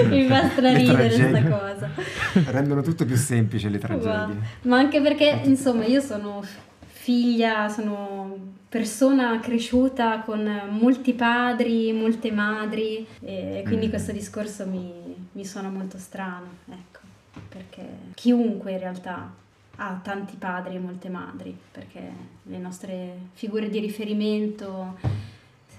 Mi 0.08 0.24
fa 0.24 0.48
straridere 0.48 1.08
questa 1.08 1.42
cosa. 1.42 1.90
Rendono 2.50 2.80
tutto 2.80 3.04
più 3.04 3.16
semplice 3.16 3.68
le 3.68 3.76
tragedie. 3.76 4.36
Ma 4.62 4.78
anche 4.78 5.02
perché, 5.02 5.42
insomma, 5.44 5.84
io 5.84 6.00
sono 6.00 6.42
figlia, 6.86 7.68
sono 7.68 8.54
persona 8.70 9.38
cresciuta 9.38 10.20
con 10.20 10.48
molti 10.70 11.12
padri, 11.12 11.92
molte 11.92 12.32
madri, 12.32 13.06
e 13.20 13.62
quindi 13.66 13.88
mm. 13.88 13.90
questo 13.90 14.12
discorso 14.12 14.66
mi, 14.66 14.90
mi 15.32 15.44
suona 15.44 15.68
molto 15.68 15.98
strano, 15.98 16.46
ecco, 16.70 17.00
perché 17.50 17.86
chiunque 18.14 18.72
in 18.72 18.78
realtà 18.78 19.30
ha 19.82 19.98
tanti 20.02 20.36
padri 20.36 20.74
e 20.74 20.78
molte 20.78 21.08
madri, 21.08 21.56
perché 21.72 22.12
le 22.42 22.58
nostre 22.58 23.16
figure 23.32 23.70
di 23.70 23.78
riferimento 23.78 24.98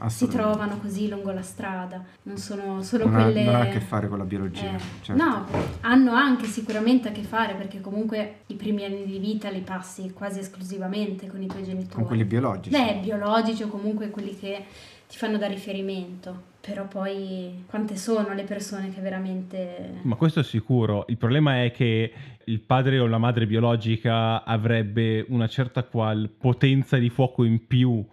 si 0.10 0.28
trovano 0.28 0.78
così 0.78 1.08
lungo 1.08 1.32
la 1.32 1.42
strada, 1.42 2.04
non 2.24 2.38
sono 2.38 2.82
solo 2.82 3.08
non 3.08 3.22
quelle... 3.22 3.42
Ha, 3.42 3.46
non 3.46 3.56
ha 3.56 3.60
a 3.62 3.68
che 3.68 3.80
fare 3.80 4.08
con 4.08 4.18
la 4.18 4.24
biologia. 4.24 4.76
Eh, 4.76 4.80
certo. 5.02 5.24
No, 5.24 5.46
hanno 5.82 6.14
anche 6.14 6.46
sicuramente 6.46 7.10
a 7.10 7.12
che 7.12 7.24
fare 7.24 7.54
perché 7.54 7.82
comunque 7.82 8.42
i 8.48 8.56
primi 8.56 8.84
anni 8.86 9.06
di 9.06 9.20
vita 9.20 9.50
li 9.50 9.62
passi 9.62 10.12
quasi 10.12 10.40
esclusivamente 10.40 11.28
con 11.28 11.42
i 11.42 11.48
tuoi 11.48 11.64
genitori. 11.64 11.96
Con 11.96 12.06
quelli 12.06 12.26
biologici. 12.26 12.70
Beh, 12.70 13.00
biologici 13.02 13.64
o 13.64 13.68
comunque 13.68 14.10
quelli 14.10 14.38
che 14.38 14.66
ti 15.08 15.18
fanno 15.18 15.38
da 15.38 15.48
riferimento. 15.48 16.50
Però 16.62 16.88
poi 16.88 17.64
quante 17.66 17.96
sono 17.96 18.34
le 18.34 18.44
persone 18.44 18.94
che 18.94 19.02
veramente... 19.02 20.00
Ma 20.04 20.16
questo 20.16 20.42
è 20.42 20.44
sicuro. 20.44 21.06
Il 21.08 21.18
problema 21.18 21.64
è 21.64 21.72
che 21.72 22.14
il 22.46 22.60
padre 22.60 23.00
o 23.00 23.08
la 23.08 23.18
madre 23.18 23.48
biologica 23.48 24.44
avrebbe 24.44 25.26
una 25.30 25.48
certa 25.48 25.84
qual 25.84 26.30
potenza 26.30 26.98
di 26.98 27.10
fuoco 27.10 27.44
in 27.44 27.66
più 27.66 28.06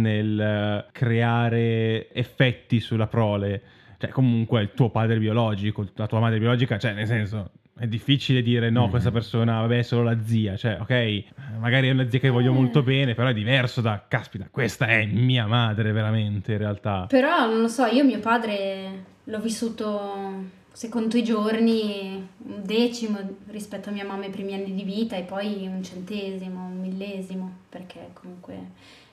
nel 0.00 0.40
eh, 0.40 0.86
creare 0.92 2.12
effetti 2.12 2.80
sulla 2.80 3.06
prole. 3.06 3.62
Cioè, 3.98 4.10
comunque 4.10 4.62
il 4.62 4.70
tuo 4.74 4.90
padre 4.90 5.18
biologico, 5.18 5.86
la 5.94 6.06
tua 6.06 6.20
madre 6.20 6.38
biologica, 6.38 6.78
cioè, 6.78 6.92
nel 6.92 7.06
senso, 7.06 7.50
è 7.78 7.86
difficile 7.86 8.42
dire 8.42 8.70
no, 8.70 8.86
mm. 8.86 8.90
questa 8.90 9.10
persona, 9.10 9.60
vabbè, 9.60 9.78
è 9.78 9.82
solo 9.82 10.02
la 10.02 10.16
zia. 10.24 10.56
Cioè, 10.56 10.78
ok, 10.80 11.24
magari 11.58 11.88
è 11.88 11.92
una 11.92 12.08
zia 12.08 12.18
che 12.18 12.28
voglio 12.28 12.52
molto 12.52 12.82
bene, 12.82 13.14
però 13.14 13.28
è 13.28 13.34
diverso 13.34 13.80
da, 13.80 14.04
caspita, 14.06 14.48
questa 14.50 14.86
è 14.86 15.06
mia 15.06 15.46
madre 15.46 15.92
veramente, 15.92 16.52
in 16.52 16.58
realtà. 16.58 17.06
Però, 17.08 17.46
non 17.46 17.60
lo 17.60 17.68
so, 17.68 17.86
io 17.86 18.04
mio 18.04 18.20
padre 18.20 19.04
l'ho 19.24 19.40
vissuto 19.40 20.56
se 20.78 20.88
conto 20.88 21.16
i 21.16 21.24
giorni, 21.24 22.24
un 22.38 22.62
decimo 22.62 23.18
rispetto 23.48 23.88
a 23.88 23.92
mia 23.92 24.04
mamma 24.04 24.26
i 24.26 24.30
primi 24.30 24.54
anni 24.54 24.72
di 24.72 24.84
vita 24.84 25.16
e 25.16 25.22
poi 25.22 25.66
un 25.66 25.82
centesimo, 25.82 26.66
un 26.66 26.78
millesimo, 26.78 27.52
perché 27.68 28.10
comunque 28.12 28.54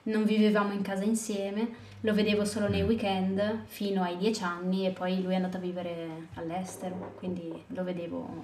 non 0.06 0.24
vivevamo 0.26 0.74
in 0.74 0.82
casa 0.82 1.04
insieme, 1.04 1.84
lo 2.02 2.14
vedevo 2.14 2.46
solo 2.46 2.68
nei 2.68 2.84
mm. 2.84 2.88
weekend 2.88 3.60
fino 3.66 4.04
ai 4.04 4.18
dieci 4.18 4.44
anni 4.44 4.86
e 4.86 4.92
poi 4.92 5.22
lui 5.22 5.34
è 5.34 5.36
andato 5.36 5.58
a 5.58 5.62
vivere 5.62 6.28
all'estero, 6.36 7.14
quindi 7.18 7.52
lo 7.68 7.84
vedevo 7.84 8.44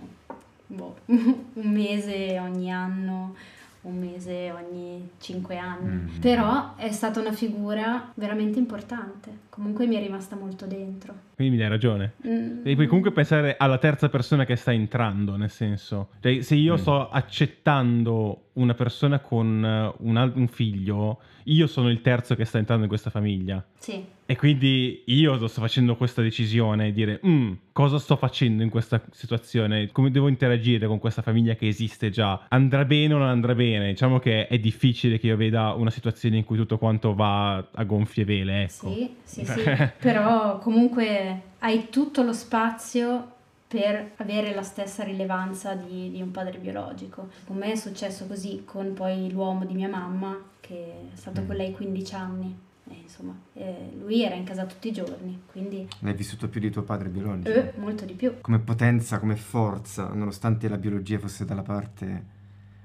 boh, 0.67 0.95
un 1.05 1.43
mese 1.53 2.39
ogni 2.39 2.71
anno 2.71 3.35
un 3.81 3.97
mese 3.97 4.51
ogni 4.51 5.09
cinque 5.19 5.57
anni. 5.57 5.89
Mm. 5.89 6.19
Però 6.19 6.75
è 6.75 6.91
stata 6.91 7.19
una 7.19 7.31
figura 7.31 8.11
veramente 8.15 8.59
importante. 8.59 9.39
Comunque 9.49 9.87
mi 9.87 9.95
è 9.95 10.01
rimasta 10.01 10.35
molto 10.35 10.65
dentro. 10.65 11.13
Quindi 11.35 11.55
mi 11.55 11.59
dai 11.59 11.69
ragione. 11.69 12.13
Mm. 12.27 12.61
Devi 12.61 12.85
comunque 12.85 13.11
pensare 13.11 13.55
alla 13.57 13.77
terza 13.77 14.09
persona 14.09 14.45
che 14.45 14.55
sta 14.55 14.71
entrando, 14.71 15.35
nel 15.35 15.49
senso, 15.49 16.09
cioè, 16.19 16.41
se 16.41 16.55
io 16.55 16.73
mm. 16.73 16.77
sto 16.77 17.09
accettando 17.09 18.49
una 18.53 18.73
persona 18.73 19.19
con 19.19 19.93
uh, 19.97 20.07
un, 20.07 20.31
un 20.35 20.47
figlio, 20.47 21.19
io 21.45 21.67
sono 21.67 21.89
il 21.89 22.01
terzo 22.01 22.35
che 22.35 22.45
sta 22.45 22.59
entrando 22.59 22.83
in 22.83 22.89
questa 22.89 23.09
famiglia. 23.09 23.63
Sì. 23.77 24.05
E 24.31 24.37
quindi 24.37 25.03
io 25.07 25.45
sto 25.49 25.59
facendo 25.59 25.97
questa 25.97 26.21
decisione 26.21 26.93
dire 26.93 27.19
mm, 27.27 27.51
cosa 27.73 27.99
sto 27.99 28.15
facendo 28.15 28.63
in 28.63 28.69
questa 28.69 29.01
situazione, 29.11 29.91
come 29.91 30.09
devo 30.09 30.29
interagire 30.29 30.87
con 30.87 30.99
questa 30.99 31.21
famiglia 31.21 31.55
che 31.55 31.67
esiste 31.67 32.09
già, 32.11 32.45
andrà 32.47 32.85
bene 32.85 33.13
o 33.13 33.17
non 33.17 33.27
andrà 33.27 33.53
bene. 33.53 33.89
Diciamo 33.89 34.19
che 34.19 34.47
è 34.47 34.57
difficile 34.57 35.19
che 35.19 35.27
io 35.27 35.35
veda 35.35 35.73
una 35.73 35.89
situazione 35.89 36.37
in 36.37 36.45
cui 36.45 36.55
tutto 36.55 36.77
quanto 36.77 37.13
va 37.13 37.57
a 37.57 37.83
gonfie 37.83 38.23
vele, 38.23 38.61
ecco. 38.61 38.93
Sì, 38.93 39.15
sì, 39.21 39.43
sì, 39.43 39.63
però 39.99 40.59
comunque 40.59 41.41
hai 41.59 41.89
tutto 41.89 42.23
lo 42.23 42.31
spazio 42.31 43.33
per 43.67 44.11
avere 44.15 44.53
la 44.55 44.63
stessa 44.63 45.03
rilevanza 45.03 45.73
di, 45.73 46.09
di, 46.09 46.21
un 46.21 46.31
padre 46.31 46.57
biologico. 46.57 47.27
Con 47.45 47.57
me 47.57 47.73
è 47.73 47.75
successo 47.75 48.27
così 48.27 48.61
con 48.63 48.93
poi 48.93 49.29
l'uomo 49.29 49.65
di 49.65 49.73
mia 49.73 49.89
mamma, 49.89 50.41
che 50.61 51.09
è 51.13 51.17
stato 51.17 51.43
con 51.43 51.57
lei 51.57 51.73
15 51.73 52.15
anni 52.15 52.69
eh, 52.91 53.01
insomma, 53.01 53.35
eh, 53.53 53.91
lui 53.99 54.23
era 54.23 54.35
in 54.35 54.43
casa 54.43 54.65
tutti 54.65 54.89
i 54.89 54.91
giorni, 54.91 55.41
quindi... 55.51 55.87
L'hai 55.99 56.13
vissuto 56.13 56.49
più 56.49 56.59
di 56.59 56.69
tuo 56.69 56.83
padre 56.83 57.09
biologico? 57.09 57.49
Eh, 57.49 57.73
molto 57.77 58.05
di 58.05 58.13
più. 58.13 58.35
Come 58.41 58.59
potenza, 58.59 59.19
come 59.19 59.35
forza, 59.35 60.07
nonostante 60.13 60.67
la 60.67 60.77
biologia 60.77 61.19
fosse 61.19 61.45
dalla 61.45 61.63
parte 61.63 62.39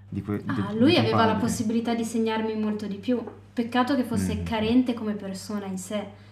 di 0.09 0.23
que- 0.23 0.43
ah, 0.47 0.73
de- 0.73 0.79
lui 0.79 0.97
aveva 0.97 1.17
padre. 1.17 1.33
la 1.33 1.39
possibilità 1.39 1.95
di 1.95 2.05
segnarmi 2.05 2.55
molto 2.57 2.87
di 2.87 2.97
più. 2.97 3.23
Peccato 3.53 3.95
che 3.97 4.05
fosse 4.05 4.37
mm. 4.37 4.45
carente 4.45 4.95
come 4.95 5.15
persona 5.15 5.67
in 5.67 5.79
sé 5.79 6.25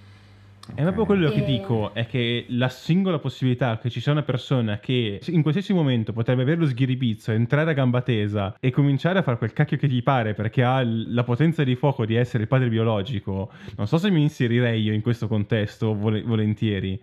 è 0.73 0.83
proprio 0.83 1.05
quello 1.05 1.31
che 1.31 1.45
dico, 1.45 1.93
è 1.93 2.07
che 2.07 2.47
la 2.49 2.69
singola 2.69 3.19
possibilità 3.19 3.79
che 3.79 3.91
ci 3.91 4.01
sia 4.01 4.13
una 4.13 4.23
persona 4.23 4.79
che 4.79 5.21
in 5.27 5.43
qualsiasi 5.43 5.75
momento 5.75 6.13
potrebbe 6.13 6.43
avere 6.43 6.59
lo 6.59 6.67
sghiribizzo, 6.67 7.33
entrare 7.33 7.71
a 7.71 7.75
gamba 7.75 8.01
tesa 8.01 8.57
e 8.59 8.71
cominciare 8.71 9.19
a 9.19 9.23
fare 9.23 9.37
quel 9.37 9.53
cacchio 9.53 9.77
che 9.77 9.89
gli 9.89 10.03
pare 10.03 10.33
perché 10.33 10.65
ha 10.65 10.83
la 10.83 11.23
potenza 11.23 11.63
di 11.65 11.77
fuoco 11.77 12.07
di 12.07 12.15
essere 12.15 12.45
il 12.45 12.49
padre 12.49 12.69
biologico, 12.69 13.51
non 13.77 13.87
so 13.87 13.99
se 13.99 14.11
mi 14.11 14.23
inserirei 14.23 14.83
io 14.83 14.93
in 14.93 15.03
questo 15.03 15.29
contesto 15.29 15.95
vol- 15.95 16.25
volentieri. 16.25 17.01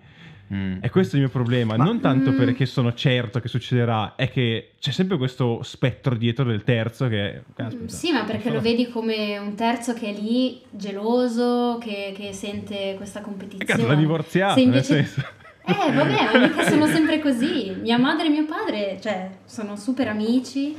Mm. 0.54 0.78
E 0.82 0.90
questo 0.90 1.16
è 1.16 1.20
il 1.20 1.26
mio 1.26 1.32
problema, 1.32 1.78
Ma, 1.78 1.84
non 1.86 2.02
tanto 2.02 2.32
mm. 2.32 2.38
perché 2.38 2.66
sono 2.66 2.94
certo 2.94 3.40
che 3.40 3.48
succederà, 3.48 4.16
è 4.16 4.30
che 4.30 4.72
c'è 4.80 4.92
sempre 4.92 5.18
questo 5.18 5.62
spettro 5.64 6.16
dietro 6.16 6.44
del 6.44 6.64
terzo 6.64 7.08
che... 7.08 7.44
Caspita, 7.56 7.94
sì, 7.94 8.12
ma 8.12 8.24
perché 8.24 8.50
lo 8.50 8.60
vedi 8.60 8.90
come 8.90 9.38
un 9.38 9.56
terzo 9.56 9.94
che 9.94 10.08
è 10.08 10.14
lì, 10.14 10.62
geloso, 10.70 11.78
che, 11.80 12.14
che 12.16 12.34
sente 12.34 12.96
questa 12.98 13.22
competizione. 13.22 13.66
Cazzo, 13.66 13.88
l'ha 13.88 13.96
divorziato, 13.96 14.60
invece... 14.60 14.94
nel 14.94 15.06
senso... 15.06 15.30
Eh, 15.64 15.92
vabbè, 15.94 16.40
mica 16.40 16.68
sono 16.68 16.88
sempre 16.88 17.20
così. 17.20 17.74
Mia 17.80 17.98
madre 17.98 18.26
e 18.26 18.30
mio 18.30 18.46
padre, 18.46 18.98
cioè, 19.00 19.30
sono 19.46 19.76
super 19.78 20.08
amici 20.08 20.76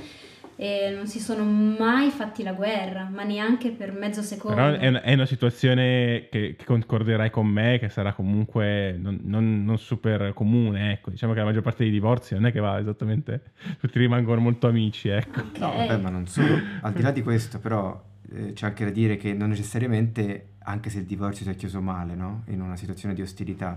e 0.63 0.95
non 0.95 1.09
si 1.09 1.19
sono 1.19 1.43
mai 1.43 2.11
fatti 2.11 2.45
la 2.45 2.53
guerra, 2.53 3.09
ma 3.13 3.25
neanche 3.25 3.73
per 3.73 3.91
mezzo 3.91 4.23
secondo. 4.23 4.55
Però 4.55 4.77
è 4.77 4.87
una, 4.87 5.03
è 5.03 5.13
una 5.13 5.27
situazione 5.27 6.29
che, 6.31 6.55
che, 6.57 6.65
concorderai 6.65 7.31
con 7.31 7.49
me, 7.49 7.81
che 7.81 7.89
sarà 7.89 8.13
comunque 8.13 8.97
non, 8.97 9.19
non, 9.25 9.65
non, 9.65 9.77
super 9.77 10.33
comune, 10.33 10.93
ecco. 10.93 11.11
Diciamo 11.11 11.33
che 11.33 11.41
la 11.41 11.47
maggior 11.47 11.63
parte 11.63 11.83
dei 11.83 11.91
divorzi 11.91 12.35
non 12.35 12.47
è 12.47 12.53
che 12.53 12.61
va 12.61 12.79
esattamente... 12.79 13.43
Tutti 13.81 13.99
rimangono 13.99 14.41
molto 14.41 14.69
amici, 14.69 15.09
ecco. 15.09 15.41
Okay. 15.41 15.61
No, 15.61 15.77
vabbè, 15.77 15.97
ma 15.97 16.11
non 16.11 16.29
solo. 16.29 16.57
Al 16.83 16.93
di 16.93 17.03
là 17.03 17.11
di 17.11 17.23
questo, 17.23 17.59
però, 17.59 18.01
eh, 18.33 18.53
c'è 18.53 18.67
anche 18.67 18.85
da 18.85 18.93
dire 18.93 19.17
che 19.17 19.33
non 19.33 19.49
necessariamente, 19.49 20.51
anche 20.59 20.91
se 20.91 21.01
il 21.01 21.07
divorzio 21.07 21.45
si 21.45 21.51
è 21.51 21.57
chiuso 21.57 21.81
male, 21.81 22.15
no? 22.15 22.45
In 22.51 22.61
una 22.61 22.77
situazione 22.77 23.15
di 23.15 23.23
ostilità, 23.23 23.77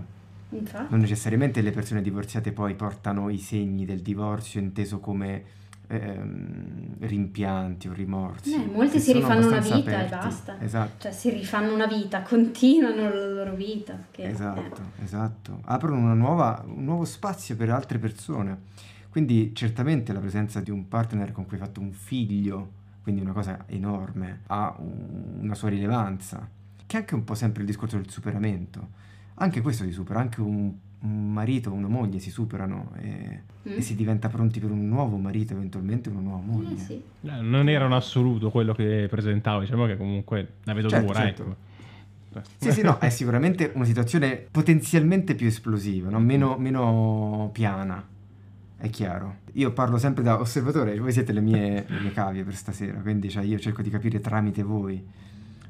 Infatti. 0.50 0.86
non 0.90 1.00
necessariamente 1.00 1.62
le 1.62 1.72
persone 1.72 2.00
divorziate 2.00 2.52
poi 2.52 2.74
portano 2.74 3.28
i 3.28 3.38
segni 3.38 3.84
del 3.84 4.02
divorzio 4.02 4.60
inteso 4.60 5.00
come 5.00 5.64
ehm, 5.88 6.96
rimpianti 7.00 7.88
o 7.88 7.92
rimorsi. 7.92 8.54
Eh, 8.54 8.66
molti 8.66 8.98
si 8.98 9.12
rifanno 9.12 9.46
una 9.46 9.60
vita 9.60 9.76
aperti. 9.76 10.12
e 10.12 10.16
basta. 10.16 10.60
Esatto. 10.60 11.02
Cioè 11.02 11.12
si 11.12 11.30
rifanno 11.30 11.74
una 11.74 11.86
vita, 11.86 12.22
continuano 12.22 13.08
la 13.08 13.26
loro 13.26 13.54
vita. 13.54 13.98
Che, 14.10 14.24
esatto, 14.24 14.80
eh. 14.98 15.04
esatto. 15.04 15.60
Aprono 15.64 16.14
nuova, 16.14 16.64
un 16.66 16.84
nuovo 16.84 17.04
spazio 17.04 17.56
per 17.56 17.70
altre 17.70 17.98
persone. 17.98 18.74
Quindi 19.10 19.54
certamente 19.54 20.12
la 20.12 20.20
presenza 20.20 20.60
di 20.60 20.70
un 20.70 20.88
partner 20.88 21.32
con 21.32 21.46
cui 21.46 21.56
hai 21.56 21.62
fatto 21.64 21.80
un 21.80 21.92
figlio, 21.92 22.70
quindi 23.02 23.22
una 23.22 23.32
cosa 23.32 23.64
enorme, 23.66 24.40
ha 24.48 24.74
un, 24.78 25.38
una 25.40 25.54
sua 25.54 25.70
rilevanza, 25.70 26.46
che 26.84 26.96
è 26.96 27.00
anche 27.00 27.14
un 27.14 27.24
po' 27.24 27.34
sempre 27.34 27.62
il 27.62 27.66
discorso 27.66 27.96
del 27.96 28.10
superamento. 28.10 29.04
Anche 29.36 29.62
questo 29.62 29.84
si 29.84 29.92
supera, 29.92 30.20
anche 30.20 30.40
un 30.40 30.72
un 31.00 31.32
marito 31.32 31.70
o 31.70 31.74
una 31.74 31.88
moglie 31.88 32.18
si 32.18 32.30
superano 32.30 32.92
e, 33.00 33.42
mm. 33.68 33.72
e, 33.72 33.80
si 33.80 33.94
diventa 33.94 34.28
pronti 34.28 34.60
per 34.60 34.70
un 34.70 34.88
nuovo 34.88 35.16
marito, 35.16 35.52
eventualmente 35.52 36.08
una 36.08 36.20
nuova 36.20 36.42
moglie. 36.42 36.74
Eh, 36.74 36.78
sì. 36.78 37.02
Non 37.20 37.68
era 37.68 37.84
un 37.84 37.92
assoluto 37.92 38.50
quello 38.50 38.74
che 38.74 39.06
presentavo, 39.08 39.60
diciamo 39.60 39.86
che 39.86 39.96
comunque 39.96 40.54
la 40.64 40.72
vedo 40.72 40.88
certo, 40.88 41.06
dura, 41.06 41.20
certo. 41.20 41.42
ecco. 41.42 41.64
Sì, 42.58 42.70
sì, 42.70 42.82
no, 42.82 42.98
è 42.98 43.08
sicuramente 43.08 43.72
una 43.74 43.86
situazione 43.86 44.46
potenzialmente 44.50 45.34
più 45.34 45.46
esplosiva, 45.46 46.10
no? 46.10 46.20
meno, 46.20 46.56
meno, 46.58 47.48
piana, 47.52 48.06
è 48.76 48.90
chiaro. 48.90 49.36
Io 49.52 49.72
parlo 49.72 49.96
sempre 49.96 50.22
da 50.22 50.38
osservatore, 50.38 50.98
voi 50.98 51.12
siete 51.12 51.32
le 51.32 51.40
mie, 51.40 51.86
le 51.88 52.00
mie 52.00 52.12
cavie 52.12 52.44
per 52.44 52.54
stasera, 52.54 53.00
quindi 53.00 53.30
cioè, 53.30 53.42
io 53.42 53.58
cerco 53.58 53.80
di 53.80 53.88
capire 53.88 54.20
tramite 54.20 54.62
voi 54.62 55.02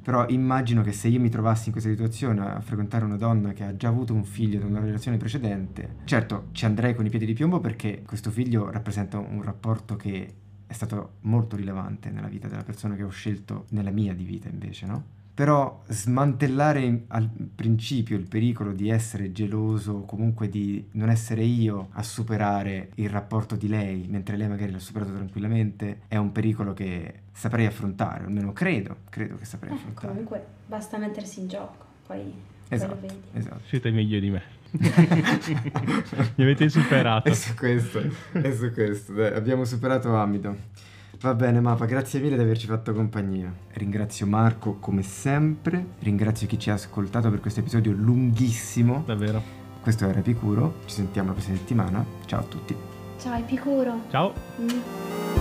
però 0.06 0.24
immagino 0.28 0.82
che 0.82 0.92
se 0.92 1.08
io 1.08 1.18
mi 1.18 1.30
trovassi 1.30 1.66
in 1.66 1.72
questa 1.72 1.90
situazione 1.90 2.40
a 2.40 2.60
frequentare 2.60 3.04
una 3.04 3.16
donna 3.16 3.52
che 3.52 3.64
ha 3.64 3.76
già 3.76 3.88
avuto 3.88 4.14
un 4.14 4.22
figlio 4.22 4.60
da 4.60 4.66
una 4.66 4.78
relazione 4.78 5.16
precedente, 5.16 5.96
certo 6.04 6.50
ci 6.52 6.64
andrei 6.64 6.94
con 6.94 7.04
i 7.06 7.10
piedi 7.10 7.26
di 7.26 7.32
piombo 7.32 7.58
perché 7.58 8.04
questo 8.06 8.30
figlio 8.30 8.70
rappresenta 8.70 9.18
un 9.18 9.42
rapporto 9.42 9.96
che 9.96 10.34
è 10.64 10.72
stato 10.72 11.14
molto 11.22 11.56
rilevante 11.56 12.10
nella 12.10 12.28
vita 12.28 12.46
della 12.46 12.62
persona 12.62 12.94
che 12.94 13.02
ho 13.02 13.08
scelto 13.08 13.64
nella 13.70 13.90
mia 13.90 14.14
di 14.14 14.22
vita 14.22 14.48
invece, 14.48 14.86
no? 14.86 15.04
Però 15.36 15.82
smantellare 15.88 17.02
al 17.08 17.28
principio 17.54 18.16
il 18.16 18.26
pericolo 18.26 18.72
di 18.72 18.88
essere 18.88 19.32
geloso 19.32 19.92
o 19.92 20.04
comunque 20.06 20.48
di 20.48 20.82
non 20.92 21.10
essere 21.10 21.42
io 21.42 21.88
a 21.92 22.02
superare 22.02 22.88
il 22.94 23.10
rapporto 23.10 23.54
di 23.54 23.68
lei, 23.68 24.06
mentre 24.08 24.38
lei 24.38 24.48
magari 24.48 24.72
l'ha 24.72 24.78
superato 24.78 25.12
tranquillamente, 25.12 26.00
è 26.08 26.16
un 26.16 26.32
pericolo 26.32 26.72
che 26.72 27.20
saprei 27.32 27.66
affrontare, 27.66 28.24
almeno 28.24 28.54
credo, 28.54 28.96
credo 29.10 29.36
che 29.36 29.44
saprei 29.44 29.72
Eh, 29.72 29.74
affrontare. 29.74 30.08
comunque 30.08 30.46
basta 30.66 30.96
mettersi 30.96 31.40
in 31.40 31.48
gioco, 31.48 31.84
poi, 32.06 32.18
poi 32.22 32.32
Esatto, 32.70 32.94
lo 32.94 33.00
vedi. 33.02 33.20
esatto. 33.34 33.60
Siete 33.66 33.90
meglio 33.90 34.18
di 34.18 34.30
me. 34.30 34.42
Mi 36.36 36.44
avete 36.44 36.68
superato. 36.70 37.28
È 37.28 37.34
su 37.34 37.54
questo, 37.54 38.00
è 38.32 38.52
su 38.54 38.72
questo. 38.72 39.12
Dai, 39.12 39.34
abbiamo 39.34 39.64
superato 39.64 40.14
Amido. 40.16 40.56
Va 41.20 41.34
bene, 41.34 41.60
Mapa, 41.60 41.86
grazie 41.86 42.20
mille 42.20 42.36
di 42.36 42.42
averci 42.42 42.66
fatto 42.66 42.92
compagnia. 42.92 43.52
Ringrazio 43.72 44.26
Marco 44.26 44.74
come 44.74 45.02
sempre, 45.02 45.84
ringrazio 46.00 46.46
chi 46.46 46.58
ci 46.58 46.70
ha 46.70 46.74
ascoltato 46.74 47.30
per 47.30 47.40
questo 47.40 47.60
episodio 47.60 47.92
lunghissimo. 47.92 49.02
Davvero. 49.06 49.42
Questo 49.80 50.06
era 50.06 50.18
Epicuro, 50.18 50.80
ci 50.86 50.94
sentiamo 50.94 51.28
la 51.28 51.34
prossima 51.34 51.56
settimana. 51.56 52.04
Ciao 52.26 52.40
a 52.40 52.44
tutti. 52.44 52.76
Ciao 53.18 53.38
Epicuro. 53.38 54.02
Ciao. 54.10 54.32
Mm. 54.60 55.35